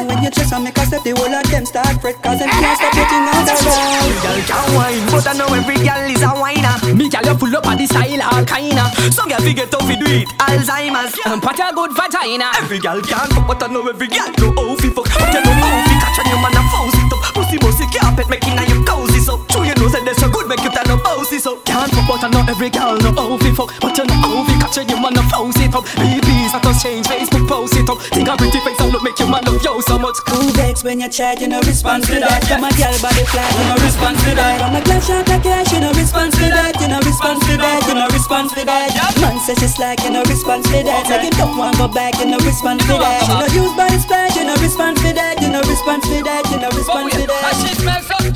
they 0.00 0.14
When 0.14 0.22
you 0.24 0.30
chase 0.30 0.52
and 0.52 0.64
make 0.64 0.76
a 0.78 0.84
step, 0.86 1.02
the 1.02 1.12
whole 1.12 1.32
of 1.32 1.44
them 1.50 1.64
start 1.66 2.00
fret 2.00 2.16
Cause 2.22 2.38
them 2.38 2.48
can't 2.48 2.76
stop 2.78 2.92
putting 2.96 3.24
on 3.28 3.44
the 3.44 3.54
road 3.60 4.16
Girl 4.24 4.40
can 4.48 4.66
wine, 4.74 5.04
but 5.10 5.26
I 5.28 5.32
know 5.36 5.48
every 5.52 5.78
girl 5.80 6.04
is 6.08 6.22
a 6.22 6.32
whiner. 6.32 6.76
Me 6.94 7.08
girl 7.08 7.24
you 7.24 7.36
full 7.36 7.56
up 7.56 7.66
of 7.66 7.76
the 7.78 7.86
style 7.86 8.22
all 8.22 8.44
kinda. 8.44 8.84
Some 9.12 9.28
girl 9.28 9.40
fi 9.40 9.52
get 9.52 9.74
off 9.74 9.84
fi 9.84 9.96
do 9.96 10.06
it 10.08 10.28
Alzheimer's. 10.40 11.14
Um, 11.26 11.40
but 11.40 11.58
a 11.58 11.72
good 11.74 11.92
vagina. 11.92 12.52
Every 12.60 12.78
girl 12.78 13.00
can 13.02 13.28
fuck, 13.30 13.46
but 13.46 13.62
I 13.62 13.66
know 13.68 13.86
every 13.88 14.08
girl 14.08 14.30
know 14.40 14.52
how 14.56 14.76
fi 14.76 14.88
fuck. 14.90 15.08
But 15.10 15.30
you 15.32 15.40
know 15.44 15.54
how 15.56 15.84
fi 15.84 15.94
catch 16.00 16.18
on 16.20 16.26
your 16.32 16.40
man 16.40 16.56
and 16.56 16.68
force 16.72 16.96
it 16.96 17.12
up. 17.12 17.20
Pussy 17.34 17.56
bossy 17.58 17.86
carpet 17.92 18.28
making 18.28 18.56
a 18.58 18.64
you 18.68 18.80
cozy 18.84 19.20
so. 19.20 19.40
True 19.52 19.64
you 19.64 19.74
know 19.76 19.88
say 19.88 20.02
that's 20.04 20.20
so 20.20 20.28
good 20.28 20.48
make 20.48 20.62
you 20.64 20.72
turn 20.72 20.88
up 20.90 21.02
bossy 21.04 21.38
so. 21.38 21.60
Can't 21.64 21.89
fuck, 21.89 21.89
but 22.10 22.26
I 22.26 22.28
know 22.34 22.42
every 22.50 22.70
girl 22.74 22.98
know 22.98 23.14
how 23.14 23.38
fi 23.38 23.54
fuck. 23.54 23.70
But 23.78 23.94
you 23.94 24.02
know 24.02 24.18
how 24.18 24.42
fi 24.42 24.54
catch 24.58 24.78
on 24.82 24.88
your 24.90 24.98
man 24.98 25.14
and 25.14 25.30
force 25.30 25.62
it 25.62 25.70
up. 25.70 25.86
BB's 25.94 26.50
not 26.50 26.66
us 26.66 26.82
change 26.82 27.06
Facebook 27.06 27.46
post 27.46 27.78
it 27.78 27.86
up. 27.86 28.02
Think 28.10 28.26
a 28.26 28.34
pretty 28.34 28.58
face 28.66 28.82
and 28.82 28.90
look 28.90 29.06
make 29.06 29.18
your 29.22 29.30
man 29.30 29.46
love 29.46 29.62
you 29.62 29.78
so 29.86 29.94
much. 29.94 30.18
Who 30.26 30.50
vex 30.58 30.82
when 30.82 30.98
you 30.98 31.08
chat, 31.08 31.38
you 31.40 31.46
no 31.46 31.62
response 31.62 32.10
to 32.10 32.18
that 32.18 32.42
From 32.50 32.66
a 32.66 32.70
girl 32.74 32.96
body 32.98 33.24
flat, 33.30 33.50
you 33.54 33.64
no 33.70 33.76
response 33.78 34.18
to 34.26 34.34
that 34.34 34.58
From 34.58 34.74
a 34.74 34.80
glass 34.82 35.06
shot 35.06 35.28
of 35.28 35.42
cash, 35.42 35.70
you 35.70 35.80
no 35.80 35.92
response 35.94 36.34
to 36.34 36.46
that 36.50 36.74
You 36.80 36.88
no 36.88 36.98
response 36.98 37.46
to 37.46 37.54
that, 37.58 37.86
you 37.86 37.94
no 37.94 38.06
response 38.10 38.50
to 38.54 38.62
that 38.64 38.90
Man 39.20 39.38
says 39.46 39.62
it's 39.62 39.78
like, 39.78 40.02
you 40.02 40.10
no 40.10 40.22
response 40.26 40.66
to 40.70 40.82
that 40.82 41.06
Like 41.06 41.22
you 41.22 41.34
don't 41.38 41.56
want 41.58 41.78
go 41.78 41.86
back, 41.86 42.18
you 42.18 42.26
no 42.26 42.38
response 42.42 42.82
to 42.90 42.98
that 42.98 43.22
You 43.28 43.38
no 43.38 43.46
use 43.54 43.74
body 43.76 43.98
splash, 43.98 44.34
you 44.34 44.44
no 44.44 44.54
response 44.58 44.98
to 45.02 45.12
that 45.14 45.38
You 45.42 45.50
no 45.50 45.60
response 45.62 46.06
to 46.10 46.18
that, 46.26 46.42
you 46.50 46.58
no 46.58 46.68
response 46.74 47.12
to 47.14 47.26
that 47.26 47.39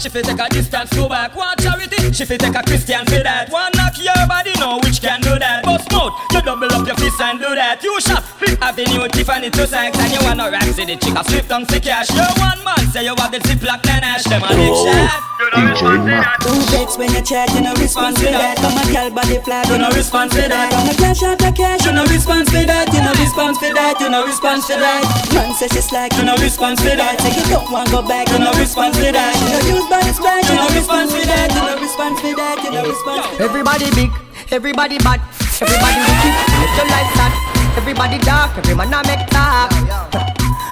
she 0.04 0.10
fi 0.10 0.20
take 0.20 0.38
a 0.38 0.48
distance, 0.50 0.92
go 0.92 1.08
back. 1.08 1.34
One 1.34 1.56
charity, 1.56 2.12
she 2.12 2.26
fi 2.26 2.36
take 2.36 2.54
a 2.54 2.62
Christian 2.62 3.06
for 3.06 3.22
that. 3.22 3.48
Want 3.50 3.74
knock 3.74 3.96
your 3.96 4.26
body, 4.28 4.52
know 4.60 4.78
which 4.84 5.00
can 5.00 5.22
do 5.22 5.38
that. 5.38 5.63
Bust 6.04 6.14
mouth, 6.14 6.32
you 6.32 6.42
double 6.42 6.72
up 6.72 6.86
your 6.86 6.96
fist 6.96 7.20
and 7.20 7.38
do 7.38 7.54
that. 7.54 7.82
You 7.82 8.00
shot, 8.00 8.24
flip 8.24 8.60
a 8.60 8.66
have 8.66 8.76
the 8.76 8.84
new 8.84 9.08
Tiffany 9.08 9.50
to 9.50 9.66
sex 9.66 9.96
and 9.98 10.12
you 10.12 10.20
wanna 10.20 10.50
rap 10.50 10.64
see 10.64 10.84
the 10.84 10.96
chick 10.96 11.16
a 11.16 11.24
swift 11.24 11.50
on 11.52 11.64
the 11.64 11.80
cash. 11.80 12.10
You 12.10 12.24
one 12.36 12.60
man 12.64 12.84
say 12.92 13.04
you 13.04 13.14
have 13.16 13.32
the 13.32 13.38
ziplock 13.40 13.80
Nanash, 13.88 14.24
them 14.28 14.44
a 14.44 14.48
big 14.52 14.74
shot. 14.74 15.24
DJ 15.54 16.04
Matt. 16.04 16.40
Two 16.40 16.56
vex 16.72 16.96
when 16.96 17.10
you 17.12 17.22
chat, 17.22 17.50
you 17.54 17.60
no 17.60 17.72
response 17.74 18.18
to 18.20 18.28
that. 18.30 18.56
Come 18.60 18.76
a 18.76 18.84
girl 18.92 19.10
body 19.10 19.38
flat, 19.40 19.68
you 19.68 19.78
no 19.78 19.90
response 19.90 20.32
to 20.34 20.44
that. 20.44 20.70
Come 20.72 20.88
a 20.88 20.94
cash 20.94 21.22
out 21.22 21.38
the 21.38 21.50
cash, 21.52 21.84
you 21.84 21.92
no 21.92 22.04
response 22.06 22.48
to 22.52 22.60
that. 22.64 22.86
You 22.92 23.00
no 23.00 23.12
response 23.16 23.58
to 23.58 23.68
that, 23.72 24.00
you 24.00 24.08
no 24.08 24.24
response 24.24 24.66
to 24.68 24.74
that. 24.76 25.02
Man 25.32 25.54
says 25.56 25.72
she's 25.72 25.90
like, 25.92 26.12
you 26.16 26.24
no 26.24 26.36
response 26.36 26.80
to 26.84 26.92
that. 26.96 27.20
Say 27.20 27.32
you 27.34 27.44
don't 27.48 27.70
want 27.70 27.90
go 27.90 28.02
back, 28.02 28.28
you 28.28 28.38
no 28.38 28.52
response 28.54 28.96
to 29.00 29.08
that. 29.08 29.34
You 29.40 29.48
no 29.56 29.60
use 29.80 29.88
body 29.88 30.12
splash, 30.12 30.48
you 30.48 30.56
no 30.56 30.68
response 30.68 31.12
to 31.12 31.22
that. 31.26 31.48
You 31.48 31.62
no 31.64 31.74
response 31.80 32.20
to 32.20 32.30
that, 32.36 32.56
you 32.62 32.70
no 32.72 32.80
response. 32.84 33.40
Everybody 33.40 33.88
big, 33.94 34.10
everybody 34.50 34.98
bad, 34.98 35.20
Everybody 35.62 36.00
wicked, 36.02 36.34
let 36.60 36.72
your 36.76 36.86
life 36.90 37.10
start. 37.14 37.32
Everybody 37.76 38.18
dark, 38.18 38.58
every 38.58 38.74
man 38.74 38.92
a 38.92 39.02
make 39.06 39.26
talk. 39.30 39.70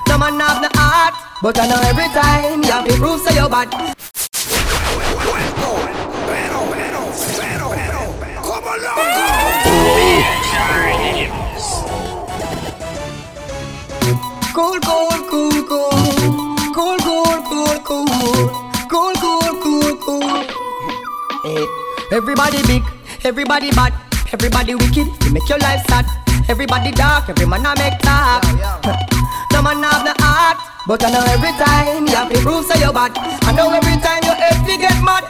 No 0.08 0.18
man 0.18 0.40
have 0.40 0.60
no 0.62 0.68
heart, 0.74 1.14
but 1.40 1.58
I 1.58 1.66
know 1.68 1.80
every 1.84 2.08
time 2.08 2.62
you 2.62 2.70
have 2.72 2.84
to 2.86 2.94
prove 2.96 3.20
say 3.20 3.34
so 3.34 3.42
you 3.42 3.48
bad. 3.48 3.70
Come 8.42 8.66
along, 8.72 9.12
Cool, 14.52 14.80
cool, 14.80 15.10
cool, 15.30 15.62
cool, 15.62 16.18
cool, 16.74 16.98
cool, 16.98 17.38
cool, 17.48 17.80
cool 17.80 18.72
cool, 18.92 19.14
cool, 19.14 19.52
cool, 19.62 19.96
cool. 19.96 20.44
Hey. 21.44 21.66
Everybody 22.12 22.62
big, 22.64 22.82
everybody 23.24 23.70
bad, 23.70 23.94
everybody 24.32 24.74
wicked. 24.74 25.06
You 25.24 25.30
make 25.32 25.48
your 25.48 25.58
life 25.58 25.84
sad. 25.88 26.06
Everybody 26.48 26.90
dark, 26.90 27.28
every 27.28 27.46
man 27.46 27.64
a 27.64 27.74
make 27.78 27.98
talk. 28.00 28.42
No 29.52 29.62
man 29.62 29.82
have 29.82 30.02
the 30.02 30.14
heart, 30.18 30.58
but 30.88 31.04
I 31.04 31.10
know 31.10 31.22
every 31.28 31.52
time 31.54 32.06
you 32.06 32.16
have 32.16 32.32
to 32.32 32.38
prove 32.40 32.66
say 32.66 32.80
you 32.80 32.92
bad. 32.92 33.12
I 33.46 33.52
know 33.52 33.70
every 33.70 33.96
time 34.02 34.22
you 34.26 34.34
have 34.34 34.66
to 34.66 34.74
get 34.76 34.98
mad. 35.04 35.24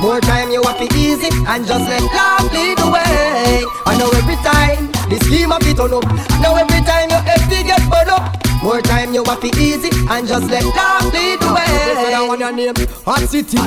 More 0.00 0.20
time 0.20 0.50
you 0.50 0.62
have 0.62 0.78
to 0.78 0.88
easy 0.96 1.30
and 1.46 1.66
just 1.66 1.86
let 1.86 2.02
love 2.12 2.52
lead 2.52 2.76
the 2.78 2.88
way. 2.90 3.64
I 3.86 3.96
know 3.96 4.10
every 4.10 4.36
time 4.42 4.90
the 5.08 5.16
scheme 5.24 5.52
of 5.52 5.62
it 5.62 5.76
turn 5.76 5.94
up. 5.94 6.04
I 6.04 6.40
know 6.42 6.56
every 6.56 6.82
time 6.82 7.08
you 7.08 7.20
have 7.20 7.46
to 7.46 7.58
get 7.62 7.80
burn 7.88 8.10
up. 8.10 8.36
More 8.62 8.80
time 8.82 9.14
you 9.14 9.22
have 9.24 9.40
to 9.40 9.48
easy 9.60 9.90
and 10.10 10.26
just 10.26 10.50
let 10.50 10.64
love 10.64 11.12
lead 11.12 11.38
the 11.40 11.52
way. 11.54 11.66
Say 11.94 12.10
that 12.10 12.24
one 12.26 12.40
your 12.40 12.52
name, 12.52 12.74
Hot 13.06 13.22
City, 13.28 13.58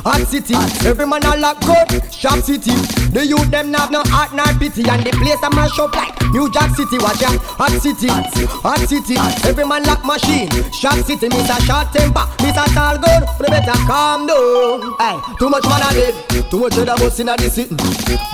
Hot 0.00 0.26
City. 0.26 0.54
Every 0.88 1.06
man 1.06 1.24
a 1.24 1.36
lock 1.36 1.60
good, 1.60 2.00
Sharp 2.12 2.42
City. 2.42 2.72
The 3.12 3.26
youth 3.26 3.50
them 3.50 3.74
have 3.74 3.90
no 3.90 4.02
heart 4.06 4.32
nor 4.32 4.48
pity, 4.58 4.88
and 4.88 5.04
the 5.04 5.12
place 5.12 5.42
a 5.42 5.50
mash 5.50 5.78
up 5.78 5.94
like 5.94 6.16
New 6.32 6.50
Jack 6.52 6.72
City. 6.72 6.96
Watch 6.96 7.20
ya, 7.20 7.36
Hot 7.60 7.74
City, 7.82 8.08
Hot 8.64 8.80
City. 8.88 9.16
Every 9.46 9.66
man 9.66 9.84
lock 9.84 10.04
machine, 10.04 10.48
Sharp 10.72 11.04
City. 11.04 11.26
A 11.26 11.56
short 11.68 11.92
temper, 11.92 12.24
a 12.40 12.64
tall 12.72 12.96
gun. 12.96 13.22
You 13.40 13.46
better 13.52 13.76
calm 13.84 14.26
down. 14.26 14.96
Hey, 14.96 15.20
too 15.38 15.50
much 15.50 15.64
man 15.68 15.84
a 15.84 15.90
dead, 15.92 16.14
too 16.50 16.60
much 16.60 16.78
other 16.78 16.96
bus 16.96 17.20
inna 17.20 17.36
the 17.36 17.50
city. 17.50 17.76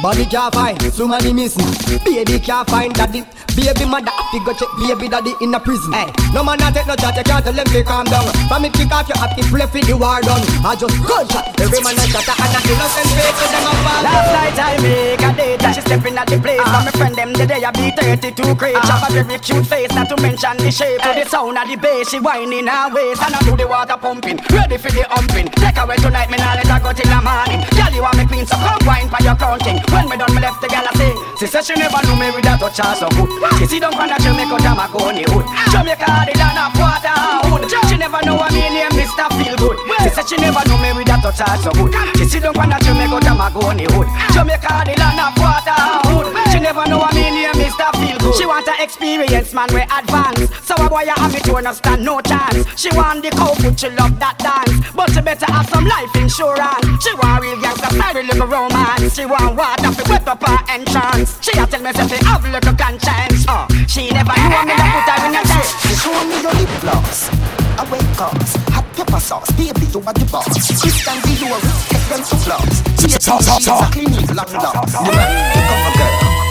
Body 0.02 0.24
can't 0.26 0.54
find, 0.54 0.78
so 0.92 1.08
many 1.08 1.32
missing. 1.32 1.66
Baby 2.04 2.38
can't 2.38 2.68
find 2.70 2.94
daddy. 2.94 3.24
Baby 3.52 3.84
mother 3.84 4.08
happy 4.08 4.40
go 4.48 4.52
check 4.56 4.72
baby 4.80 5.12
daddy 5.12 5.36
in 5.44 5.52
a 5.52 5.60
prison. 5.60 5.92
Hey, 5.92 6.08
no 6.32 6.40
man 6.40 6.56
a 6.64 6.72
take 6.72 6.88
no 6.88 6.96
chat, 6.96 7.12
you 7.12 7.22
can't 7.22 7.44
tell 7.44 7.52
them 7.52 7.68
to 7.68 7.84
calm 7.84 8.08
down. 8.08 8.24
From 8.48 8.64
me 8.64 8.72
kick 8.72 8.88
off 8.88 9.04
your 9.12 9.20
happy 9.20 9.44
play 9.44 9.68
for 9.68 9.84
the 9.84 9.92
war 9.92 10.24
done. 10.24 10.40
I 10.64 10.72
just 10.72 10.96
gunshot. 11.04 11.52
Every 11.60 11.84
man 11.84 12.00
a 12.00 12.04
shot 12.08 12.24
and 12.32 12.48
a 12.48 12.60
innocent 12.64 13.12
to 13.12 13.44
them 13.52 13.68
a 13.68 13.72
fall. 13.84 14.00
Last 14.00 14.28
night 14.32 14.56
I 14.56 14.72
make 14.80 15.20
a 15.20 15.30
date 15.36 15.60
and 15.60 15.74
she 15.76 15.82
stepping 15.84 16.16
at 16.16 16.32
the 16.32 16.40
place. 16.40 16.64
And 16.64 16.84
my 16.88 16.92
friend 16.96 17.12
them 17.12 17.36
the 17.36 17.44
day 17.44 17.60
I 17.60 17.70
be 17.76 17.92
32 17.92 18.56
crate. 18.56 18.80
Have 18.88 19.04
a 19.04 19.20
very 19.20 19.36
cute 19.36 19.66
face, 19.68 19.92
not 19.92 20.08
to 20.08 20.16
mention 20.24 20.56
the 20.56 20.72
shape. 20.72 21.04
To 21.04 21.12
the 21.12 21.28
sound 21.28 21.60
of 21.60 21.68
the 21.68 21.76
bass, 21.76 22.08
she 22.08 22.24
whining 22.24 22.72
her 22.72 22.88
waist 22.88 23.20
and 23.20 23.36
I 23.36 23.40
do 23.44 23.52
the 23.52 23.68
water 23.68 24.00
pumping. 24.00 24.40
Ready 24.48 24.80
for 24.80 24.88
the 24.88 25.04
humping. 25.12 25.52
Take 25.60 25.76
away 25.76 26.00
tonight, 26.00 26.32
me 26.32 26.40
nah 26.40 26.56
let 26.56 26.72
her 26.72 26.80
go 26.80 26.96
till 26.96 27.04
the 27.04 27.20
morning. 27.20 27.60
Girl, 27.76 27.92
you 27.92 28.00
want 28.00 28.16
me 28.16 28.24
queen, 28.24 28.48
so 28.48 28.56
come 28.56 28.80
wine 28.88 29.12
for 29.12 29.20
your 29.20 29.36
crown 29.36 29.60
king. 29.60 29.76
When 29.92 30.08
me 30.08 30.16
done, 30.16 30.32
me 30.32 30.40
left 30.40 30.64
the 30.64 30.72
girl 30.72 30.88
a 30.88 30.92
sing. 30.96 31.16
She 31.36 31.46
said 31.52 31.68
she 31.68 31.76
never 31.76 32.00
knew 32.08 32.16
me 32.16 32.32
with 32.32 32.48
a 32.48 32.56
touch 32.56 32.80
so 32.96 33.12
good. 33.12 33.41
She 33.58 33.66
see 33.66 33.80
down 33.80 33.92
from 33.92 34.08
the 34.08 34.16
Jamaica, 34.22 34.56
Jamaica 34.62 34.98
on 35.02 35.16
hood. 35.18 35.46
Jamaica, 35.70 36.06
the 36.26 36.34
land 36.38 36.58
of 36.62 36.72
Waterhood. 36.78 37.62
She 37.88 37.96
never 37.96 38.20
know 38.24 38.36
what 38.36 38.52
me 38.52 38.62
name, 38.70 38.90
Mr. 38.94 39.26
Feel 39.38 39.56
Good. 39.56 39.76
She 40.02 40.08
said 40.10 40.26
she 40.28 40.36
never 40.36 40.62
knew 40.68 40.78
me 40.78 40.90
with 40.94 41.10
a 41.10 41.16
touch 41.18 41.60
so 41.62 41.70
good. 41.72 41.90
She 42.18 42.24
see 42.26 42.40
down 42.40 42.54
from 42.54 42.70
the 42.70 42.78
Jamaica, 42.82 43.18
Jamaica 43.22 43.58
on 43.62 43.78
hood. 43.78 44.08
Jamaica, 44.34 44.72
the 44.86 44.94
land 44.98 45.20
of 45.22 45.34
Waterhood. 45.38 46.26
She 46.52 46.58
never 46.60 46.84
know 46.86 46.98
what 46.98 47.14
me 47.14 47.22
name, 47.30 47.54
Mr. 47.58 47.90
Feel 47.98 48.18
Good. 48.18 48.34
She 48.34 48.46
want 48.46 48.66
to 48.66 48.74
experience, 48.82 49.52
man, 49.54 49.68
we 49.74 49.82
advance. 49.82 50.50
So 50.66 50.74
a 50.78 50.88
boy, 50.88 51.06
have 51.06 51.34
it 51.34 51.44
to 51.44 51.54
understand, 51.56 52.04
no 52.04 52.20
chance. 52.20 52.66
She 52.78 52.90
want 52.94 53.22
the 53.22 53.30
cow 53.30 53.54
food, 53.54 53.78
she 53.78 53.88
love 53.90 54.18
that 54.18 54.38
dance. 54.38 54.90
But 54.94 55.10
she 55.12 55.20
better 55.20 55.46
have 55.50 55.68
some 55.68 55.84
life 55.86 56.14
insurance. 56.14 56.86
She 57.02 57.12
want 57.14 57.42
real 57.42 57.58
gangster 57.60 57.90
style, 57.90 58.14
real 58.14 58.26
little 58.26 58.46
romance. 58.46 59.14
She 59.14 59.24
want 59.26 59.56
water 59.56 59.90
to 59.90 60.02
wet 60.10 60.26
up 60.28 60.42
her 60.42 60.58
entrance. 60.68 61.38
She 61.40 61.52
a 61.58 61.66
tell 61.66 61.82
me 61.82 61.92
say 61.92 62.06
she 62.08 62.18
have 62.24 62.44
little 62.44 62.74
conscience. 62.76 63.31
Uh, 63.48 63.66
she 63.88 64.10
never 64.10 64.36
knew 64.36 64.62
me 64.68 64.74
to 64.76 64.84
put 64.92 65.08
her 65.08 65.26
in 65.26 65.34
a 65.34 65.42
dance. 65.42 65.72
She 65.80 65.94
show 65.96 66.12
me 66.28 66.36
your 66.42 66.52
lip 66.52 66.68
gloss. 66.80 67.32
I 67.80 67.82
wake 67.88 68.04
cause 68.16 68.54
hot 68.68 68.84
pepper 68.92 69.20
sauce, 69.20 69.50
baby, 69.56 69.86
you 69.88 70.00
are 70.04 70.12
the 70.12 70.28
boss. 70.30 70.52
Christian 70.80 71.16
Dior, 71.24 71.56
take 71.88 72.06
them 72.12 72.20
to 72.20 72.36
floss. 72.44 72.72
She 73.00 73.08
a 73.08 73.16
exactly 73.16 74.04
long 74.36 74.52
locks. 74.60 74.92
The 74.92 75.12
man, 75.16 75.32
the 75.52 75.60
cover 75.64 75.92
girl. 75.96 76.42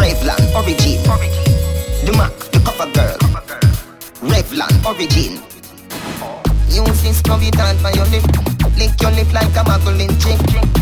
Revlon, 0.00 0.42
origin. 0.56 1.04
The 2.06 2.12
Mac, 2.16 2.32
the 2.48 2.58
cover 2.64 2.88
girl. 2.96 3.18
Revlon, 4.24 4.72
origin. 4.88 5.42
Use 6.70 7.02
this 7.02 7.20
cover 7.20 7.50
down 7.50 7.76
for 7.78 7.90
your 7.92 8.06
lip. 8.06 8.24
Lick 8.78 8.96
your 9.02 9.10
lip 9.12 9.32
like 9.34 9.54
a 9.54 9.62
muggling 9.68 10.16
chick. 10.16 10.40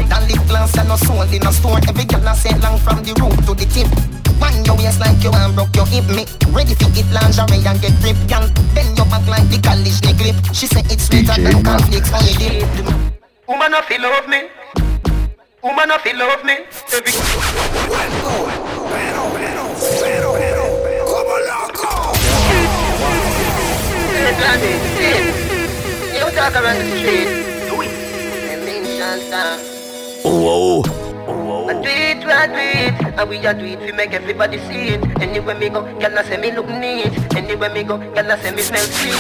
That 0.09 0.25
lip 0.31 0.47
gloss 0.47 0.79
and 0.79 0.89
no 0.89 0.97
sold 0.97 1.33
in 1.35 1.47
a 1.47 1.53
store. 1.53 1.81
Every 1.89 2.05
girl 2.05 2.29
I 2.29 2.35
say 2.35 2.57
long 2.61 2.79
from 2.79 3.03
the 3.03 3.13
root 3.19 3.35
to 3.47 3.55
the 3.55 3.67
tip. 3.67 3.89
Wind 4.41 4.67
your 4.67 4.77
waist 4.77 5.01
like 5.01 5.23
you 5.23 5.31
want 5.31 5.55
broke 5.55 5.75
your 5.75 5.87
hip 5.87 6.07
me 6.09 6.25
Ready 6.55 6.75
to 6.75 6.87
get 6.95 7.09
lingerie 7.11 7.63
and 7.67 7.81
get 7.81 7.95
ripped 8.03 8.25
Girl, 8.31 8.47
bend 8.75 8.97
your 8.97 9.07
back 9.07 9.27
like 9.27 9.49
the 9.51 9.59
college 9.63 10.01
they 10.01 10.15
grip 10.15 10.37
She 10.55 10.67
say 10.67 10.83
it's 10.89 11.07
sweeter 11.07 11.35
DJ 11.35 11.45
than 11.45 11.63
Matt. 11.63 11.83
cornflakes 11.83 12.13
on 12.13 12.23
the 12.25 12.33
dip 12.39 13.19
Woman, 13.49 13.73
if 13.73 13.89
you 13.89 13.99
love 13.99 14.29
me. 14.29 14.43
Woman, 15.63 15.91
if 15.91 16.05
you 16.05 16.19
love 16.19 16.45
me. 16.45 16.53
Every 16.93 17.13
You 26.15 26.31
talk 26.37 26.55
around 26.55 26.79
the 26.79 26.85
street. 26.99 27.49
Do 31.89 31.95
it. 31.95 32.21
Then. 32.21 32.29
I 32.29 32.47
do 32.47 32.61
it, 32.61 33.17
I 33.17 33.23
and 33.23 33.31
we 33.31 33.37
a 33.39 33.55
do 33.55 33.65
it, 33.65 33.81
we 33.81 33.93
make 33.93 34.13
everybody 34.13 34.59
see 34.69 34.93
it. 34.93 35.01
Anywhere 35.23 35.59
me 35.59 35.71
go, 35.71 35.81
gyal 35.97 36.21
a 36.21 36.25
say 36.25 36.37
me 36.37 36.53
look 36.53 36.69
neat. 36.69 37.17
Anywhere 37.35 37.73
me 37.73 37.83
go, 37.83 37.97
gyal 37.97 38.29
a 38.29 38.37
say 38.43 38.53
me 38.53 38.61
smell 38.61 38.85
sweet. 38.85 39.17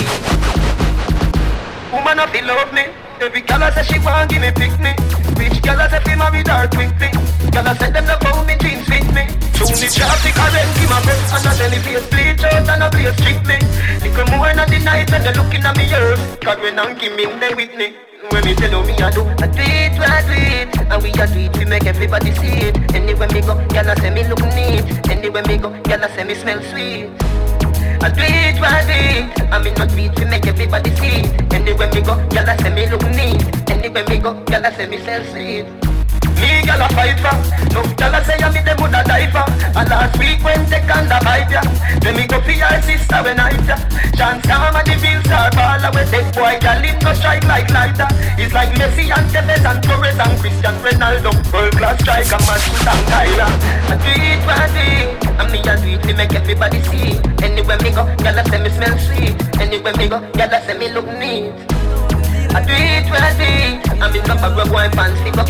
woman, 1.89 2.21
if 2.21 2.35
you 2.37 2.45
love 2.45 2.73
me. 2.75 2.85
Every 3.25 3.41
girl 3.41 3.63
a 3.63 3.73
say 3.73 3.85
she 3.89 3.99
want 4.05 4.29
give 4.29 4.43
me 4.43 4.53
pick 4.53 4.77
me. 4.85 4.93
Rich 5.41 5.63
girl 5.65 5.81
a 5.81 5.89
say 5.89 6.01
fi 6.05 6.15
marry 6.15 6.45
her 6.45 6.69
quickly. 6.69 7.09
Girl 7.49 7.67
a 7.67 7.73
say 7.75 7.91
them 7.91 8.05
love 8.05 8.21
how 8.21 8.45
me 8.45 8.55
jeans 8.61 8.85
fit 8.85 9.09
me. 9.17 9.25
Tune 9.57 9.73
the 9.73 9.89
traffic 9.89 10.35
current 10.37 10.71
give 10.77 10.91
my 10.93 11.01
breath 11.01 11.33
and 11.33 11.49
I 11.49 11.53
tell 11.57 11.71
the 11.73 11.79
face 11.81 12.07
bleach 12.13 12.45
out 12.45 12.69
and 12.69 12.85
I 12.85 12.89
play 12.93 13.09
strictly. 13.17 13.59
Little 14.05 14.29
more 14.37 14.53
than 14.53 14.69
the 14.69 14.79
night 14.85 15.11
when 15.11 15.23
they 15.25 15.33
looking 15.33 15.65
at 15.65 15.73
me 15.73 15.89
earth. 15.97 16.41
God 16.45 16.61
when 16.61 16.79
I'm 16.79 16.99
giving 16.99 17.41
them 17.41 17.57
with 17.57 17.75
me. 17.81 18.08
When 18.31 18.45
me 18.45 18.55
tell 18.55 18.83
me 18.85 18.93
I 18.93 19.11
do, 19.11 19.23
I 19.25 19.47
do 19.47 19.63
it, 19.63 19.99
I 19.99 20.21
do 20.23 20.33
it, 20.33 20.93
and 20.93 21.03
we 21.03 21.11
a 21.11 21.27
do 21.27 21.39
it, 21.39 21.57
we 21.57 21.65
make 21.65 21.87
everybody 21.87 22.35
see 22.35 22.69
it. 22.69 22.95
Anywhere 22.95 23.29
me 23.29 23.41
go, 23.41 23.55
gyal 23.73 23.91
a 23.91 23.99
say 24.01 24.11
me 24.11 24.29
look 24.29 24.43
neat. 24.55 25.09
Anywhere 25.09 25.43
me 25.45 25.57
go, 25.57 25.71
gyal 25.89 26.05
a 26.05 26.15
say 26.15 26.25
me 26.25 26.35
smell 26.35 26.63
sweet. 26.63 27.11
I 28.03 28.11
do 28.11 28.21
it, 28.21 28.61
I 28.61 28.85
do 28.85 28.93
it, 28.93 29.41
and 29.51 29.65
me 29.65 29.71
not 29.73 29.93
it, 29.93 30.19
we 30.19 30.25
make 30.27 30.47
everybody 30.47 30.95
see 30.97 31.25
it. 31.25 31.53
Anywhere 31.55 31.89
me 31.93 32.03
go, 32.03 32.17
gyal 32.29 32.53
a 32.53 32.63
say 32.63 32.71
me 32.71 32.87
look 32.91 33.03
neat. 33.17 33.71
Anywhere 33.71 34.05
me 34.07 34.19
go, 34.19 34.35
gyal 34.45 34.67
a 34.69 34.75
say 34.77 34.87
me 34.87 34.99
smell 34.99 35.25
sweet. 35.33 35.88
Me 36.41 36.63
gyal 36.67 36.83
a 36.85 36.89
fight 36.95 37.19
for. 37.21 37.37
No 37.75 37.81
gyal 37.99 38.15
a 38.17 38.25
say 38.25 38.39
I 38.39 38.49
me 38.53 38.61
them 38.63 38.77
woulda 38.79 39.03
die 39.05 39.31
for. 39.31 39.47
And 39.79 39.89
last 39.89 40.19
week 40.19 40.43
when 40.43 40.65
they 40.71 40.83
can't 40.87 41.09
bite 41.09 41.51
ya, 41.51 41.63
then 42.01 42.17
me 42.17 42.27
go 42.27 42.41
for 42.41 42.53
your 42.53 42.81
sister 42.83 43.21
when 43.23 43.41
I 43.41 43.53
ya. 43.67 43.77
Chance 44.17 44.47
come 44.47 44.75
and 44.75 44.87
the 44.87 44.95
bills 44.99 45.31
are 45.31 45.51
fall 45.53 45.85
away. 45.85 46.05
That 46.09 46.27
boy 46.35 46.55
gyal 46.59 46.85
it 46.85 46.99
no 47.03 47.13
strike 47.15 47.45
like 47.45 47.71
lighter. 47.71 48.09
It's 48.39 48.53
like 48.53 48.71
Messi 48.79 49.11
and 49.11 49.29
Tevez 49.31 49.65
and 49.67 49.83
Torres 49.83 50.19
and 50.19 50.35
Cristiano 50.41 50.79
Ronaldo. 50.83 51.31
World 51.53 51.73
class 51.77 52.01
striker, 52.01 52.41
Matthews 52.47 52.87
and 52.87 53.05
Tyler. 53.11 53.51
I 53.89 53.95
do 53.99 54.13
it, 54.15 54.41
I 54.49 54.67
do 54.75 54.83
it, 54.85 55.29
and 55.39 55.49
me 55.53 55.59
a 55.61 55.75
do 55.77 55.89
it, 55.95 56.07
we 56.07 56.13
make 56.15 56.35
everybody 56.35 56.81
see. 56.89 57.19
Anywhere 57.43 57.79
me 57.83 57.91
go, 57.91 58.05
gyal 58.23 58.39
a 58.39 58.43
say 58.49 58.61
me 58.63 58.71
smell 58.71 58.99
sweet. 58.99 59.37
Anywhere 59.61 59.97
me 59.97 60.09
go, 60.09 60.21
gyal 60.33 60.55
a 60.55 60.59
say 60.67 60.79
me 60.79 60.89
look 60.93 61.07
neat. 61.19 61.78
I 62.55 62.65
do 62.65 62.73
it, 62.73 63.07
I 63.13 63.33
do 63.37 63.45
it, 63.45 63.89
and 63.91 64.03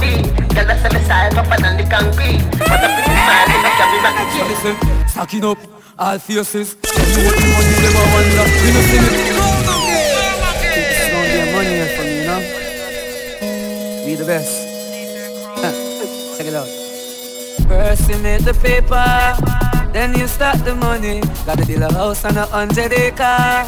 it. 0.02 0.26
Gyal 0.54 0.70
say 0.82 0.90
me 0.92 1.00
style 1.04 1.30
the 1.76 1.84
concrete. 1.88 2.42
But 2.58 2.70
I 2.70 2.88
back. 4.02 4.16
Listen, 4.48 4.74
stacking 5.08 5.44
up. 5.44 5.58
all. 5.98 6.76
Tell 6.82 7.04
me 7.04 7.22
what 7.24 7.36
the 7.38 7.46
money 7.54 7.74
a 7.90 8.04
wonder. 8.14 8.46
You 8.62 8.70
know 8.74 8.82
see 8.86 9.00
me. 9.02 9.10
It's 10.78 11.10
be 11.10 11.42
money 11.52 11.74
for 11.96 12.04
me, 12.06 12.14
you 12.18 12.26
know. 12.26 12.40
Be 14.06 14.12
the 14.14 14.24
best. 14.24 14.52
Check 16.38 16.46
it 16.46 16.54
out. 16.54 16.70
First 17.66 18.08
you 18.08 18.18
make 18.18 18.44
the 18.44 18.54
paper, 18.54 19.36
then 19.92 20.14
you 20.16 20.26
start 20.28 20.64
the 20.64 20.74
money. 20.74 21.20
Build 21.66 21.82
a 21.82 21.92
house 21.92 22.24
on 22.24 22.36
a 22.36 22.46
hundred 22.46 22.92
acre. 22.92 23.66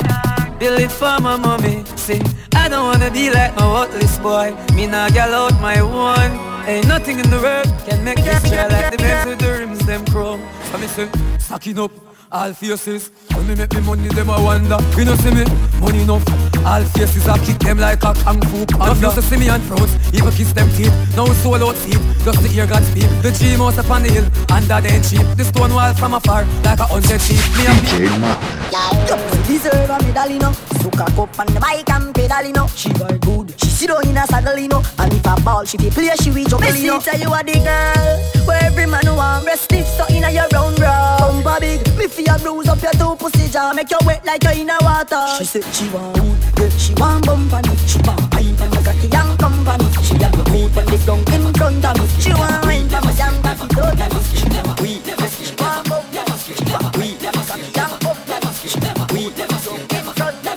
Build 0.58 0.78
it 0.80 0.92
for 0.92 1.18
my 1.20 1.36
mommy. 1.36 1.84
See, 1.96 2.20
I 2.54 2.68
don't 2.68 2.84
wanna 2.84 3.10
be 3.10 3.30
like 3.30 3.54
my 3.56 3.66
worthless 3.72 4.18
boy. 4.18 4.56
Me 4.74 4.86
nah 4.86 5.08
gal 5.10 5.34
out 5.34 5.60
my 5.60 5.82
one. 5.82 6.32
Ain't 6.66 6.86
nothing 6.86 7.18
in 7.18 7.30
the 7.30 7.38
world 7.38 7.66
can 7.86 8.04
make 8.04 8.18
this 8.18 8.42
try 8.48 8.66
like 8.66 8.96
the 8.96 9.02
men 9.02 9.28
with 9.28 9.38
the 9.38 9.52
rims 9.52 9.78
them 9.86 10.04
chrome. 10.06 10.42
So 10.70 10.78
me 10.78 10.86
say, 10.86 11.08
stacking 11.38 11.78
up 11.78 11.90
all 12.32 12.52
faces. 12.52 13.10
When 13.34 13.48
me 13.48 13.54
make 13.54 13.72
me 13.74 13.80
money, 13.80 14.08
them 14.08 14.28
a 14.28 14.40
wonder. 14.42 14.78
You 14.96 15.04
know 15.04 15.16
see 15.16 15.34
me, 15.34 15.44
money 15.80 16.02
enough. 16.02 16.24
All 16.64 16.84
faces 16.84 17.26
I 17.26 17.38
kick 17.44 17.58
them 17.58 17.78
like 17.78 18.02
a 18.04 18.14
kung 18.14 18.40
fu 18.42 18.66
panda. 18.66 19.00
Just 19.00 19.16
to 19.16 19.22
see 19.22 19.36
me 19.36 19.48
and 19.48 19.62
froze, 19.64 19.92
even 20.14 20.30
kiss 20.32 20.52
them 20.52 20.68
teeth. 20.76 20.94
Now 21.16 21.26
soul 21.42 21.56
out 21.56 21.76
deep, 21.84 22.00
just 22.24 22.40
to 22.40 22.48
hear 22.48 22.66
God 22.66 22.82
speak. 22.84 23.08
The 23.22 23.32
tree 23.32 23.56
mouse 23.56 23.78
up 23.78 23.90
on 23.90 24.02
the 24.02 24.10
hill, 24.10 24.26
under 24.50 24.80
the 24.80 24.90
cheap. 25.02 25.26
The 25.36 25.44
stone 25.44 25.74
wall 25.74 25.92
from 25.94 26.14
afar, 26.14 26.44
like 26.62 26.78
a 26.78 26.86
hundred 26.86 27.20
feet. 27.20 27.42
Me 27.56 27.66
and 27.66 27.78
DJ 27.86 28.20
Madness. 28.20 29.48
You 29.48 29.58
deserve 29.58 29.90
a 29.90 29.98
medal, 30.02 30.30
you 30.30 30.38
know. 30.38 30.69
Suck 30.80 30.94
a 30.94 31.04
cup 31.12 31.38
on 31.38 31.46
the 31.46 31.60
bike 31.60 31.90
and 31.90 32.14
pedal, 32.14 32.46
you 32.46 32.52
know. 32.52 32.66
She 32.68 32.88
very 32.94 33.18
good. 33.18 33.52
She 33.60 33.68
sit 33.68 33.88
down 33.88 34.06
in 34.06 34.16
a 34.16 34.26
saddle, 34.26 34.58
you 34.58 34.68
know. 34.68 34.82
And 34.98 35.12
if 35.12 35.26
a 35.26 35.40
ball 35.42 35.64
she 35.64 35.76
be 35.76 35.90
play, 35.90 36.10
she 36.20 36.30
will 36.30 36.44
juggle, 36.44 36.74
you 36.74 36.86
know. 36.88 37.00
tell 37.00 37.20
you 37.20 37.32
a 37.32 37.42
the 37.44 37.60
girl 37.60 38.46
where 38.46 38.64
every 38.64 38.86
man 38.86 39.04
want 39.14 39.46
rest 39.46 39.72
it 39.72 39.86
so 39.86 40.06
in 40.06 40.24
a 40.24 40.30
your 40.30 40.48
round 40.52 40.78
round. 40.78 41.44
Bumper 41.44 41.60
big, 41.60 41.80
me 41.96 42.06
feel 42.08 42.38
bruise 42.38 42.68
up 42.68 42.80
your 42.82 42.92
two 42.92 43.14
pussy 43.16 43.48
jaw, 43.48 43.72
make 43.72 43.90
you 43.90 43.98
wet 44.06 44.24
like 44.24 44.42
you 44.44 44.62
in 44.62 44.70
a 44.70 44.76
water. 44.80 45.22
She 45.38 45.44
said 45.44 45.64
she 45.74 45.88
want 45.90 46.18
wood, 46.18 46.38
yeah, 46.58 46.68
she 46.70 46.94
want 46.94 47.26
bumper 47.26 47.60
me. 47.68 47.76
She 47.86 47.98
want 48.02 48.30
pine 48.32 48.56
from 48.56 48.70
the 48.70 48.80
cocky 48.80 49.08
young 49.08 49.36
company. 49.36 49.86
She 50.02 50.14
have 50.16 50.32
the 50.32 50.44
meat 50.50 50.76
on 50.76 50.86
the 50.86 50.98
ground 51.04 51.28
in 51.28 51.52
front 51.54 51.84
of 51.84 51.94
me. 52.00 52.06
She 52.18 52.32
want 52.32 52.64
wine 52.64 52.88
from 52.88 53.08
a 53.08 53.12
young 53.20 53.36
cocky 53.42 53.68
me. 53.68 54.20
She 54.32 54.48
never 54.48 54.74
weed, 54.82 55.04
she 55.04 55.54
want 55.60 55.88
bumper, 55.88 56.24
she 56.40 56.54
want 56.72 56.96
weed, 56.96 57.20
cocky 57.20 57.68
young 57.76 57.94
company. 58.00 58.48
She 58.64 58.78
never 58.80 59.06
weed, 59.12 59.36
so 59.60 59.76
in 59.76 59.86
front 60.14 60.36
of 60.38 60.44
me. 60.44 60.49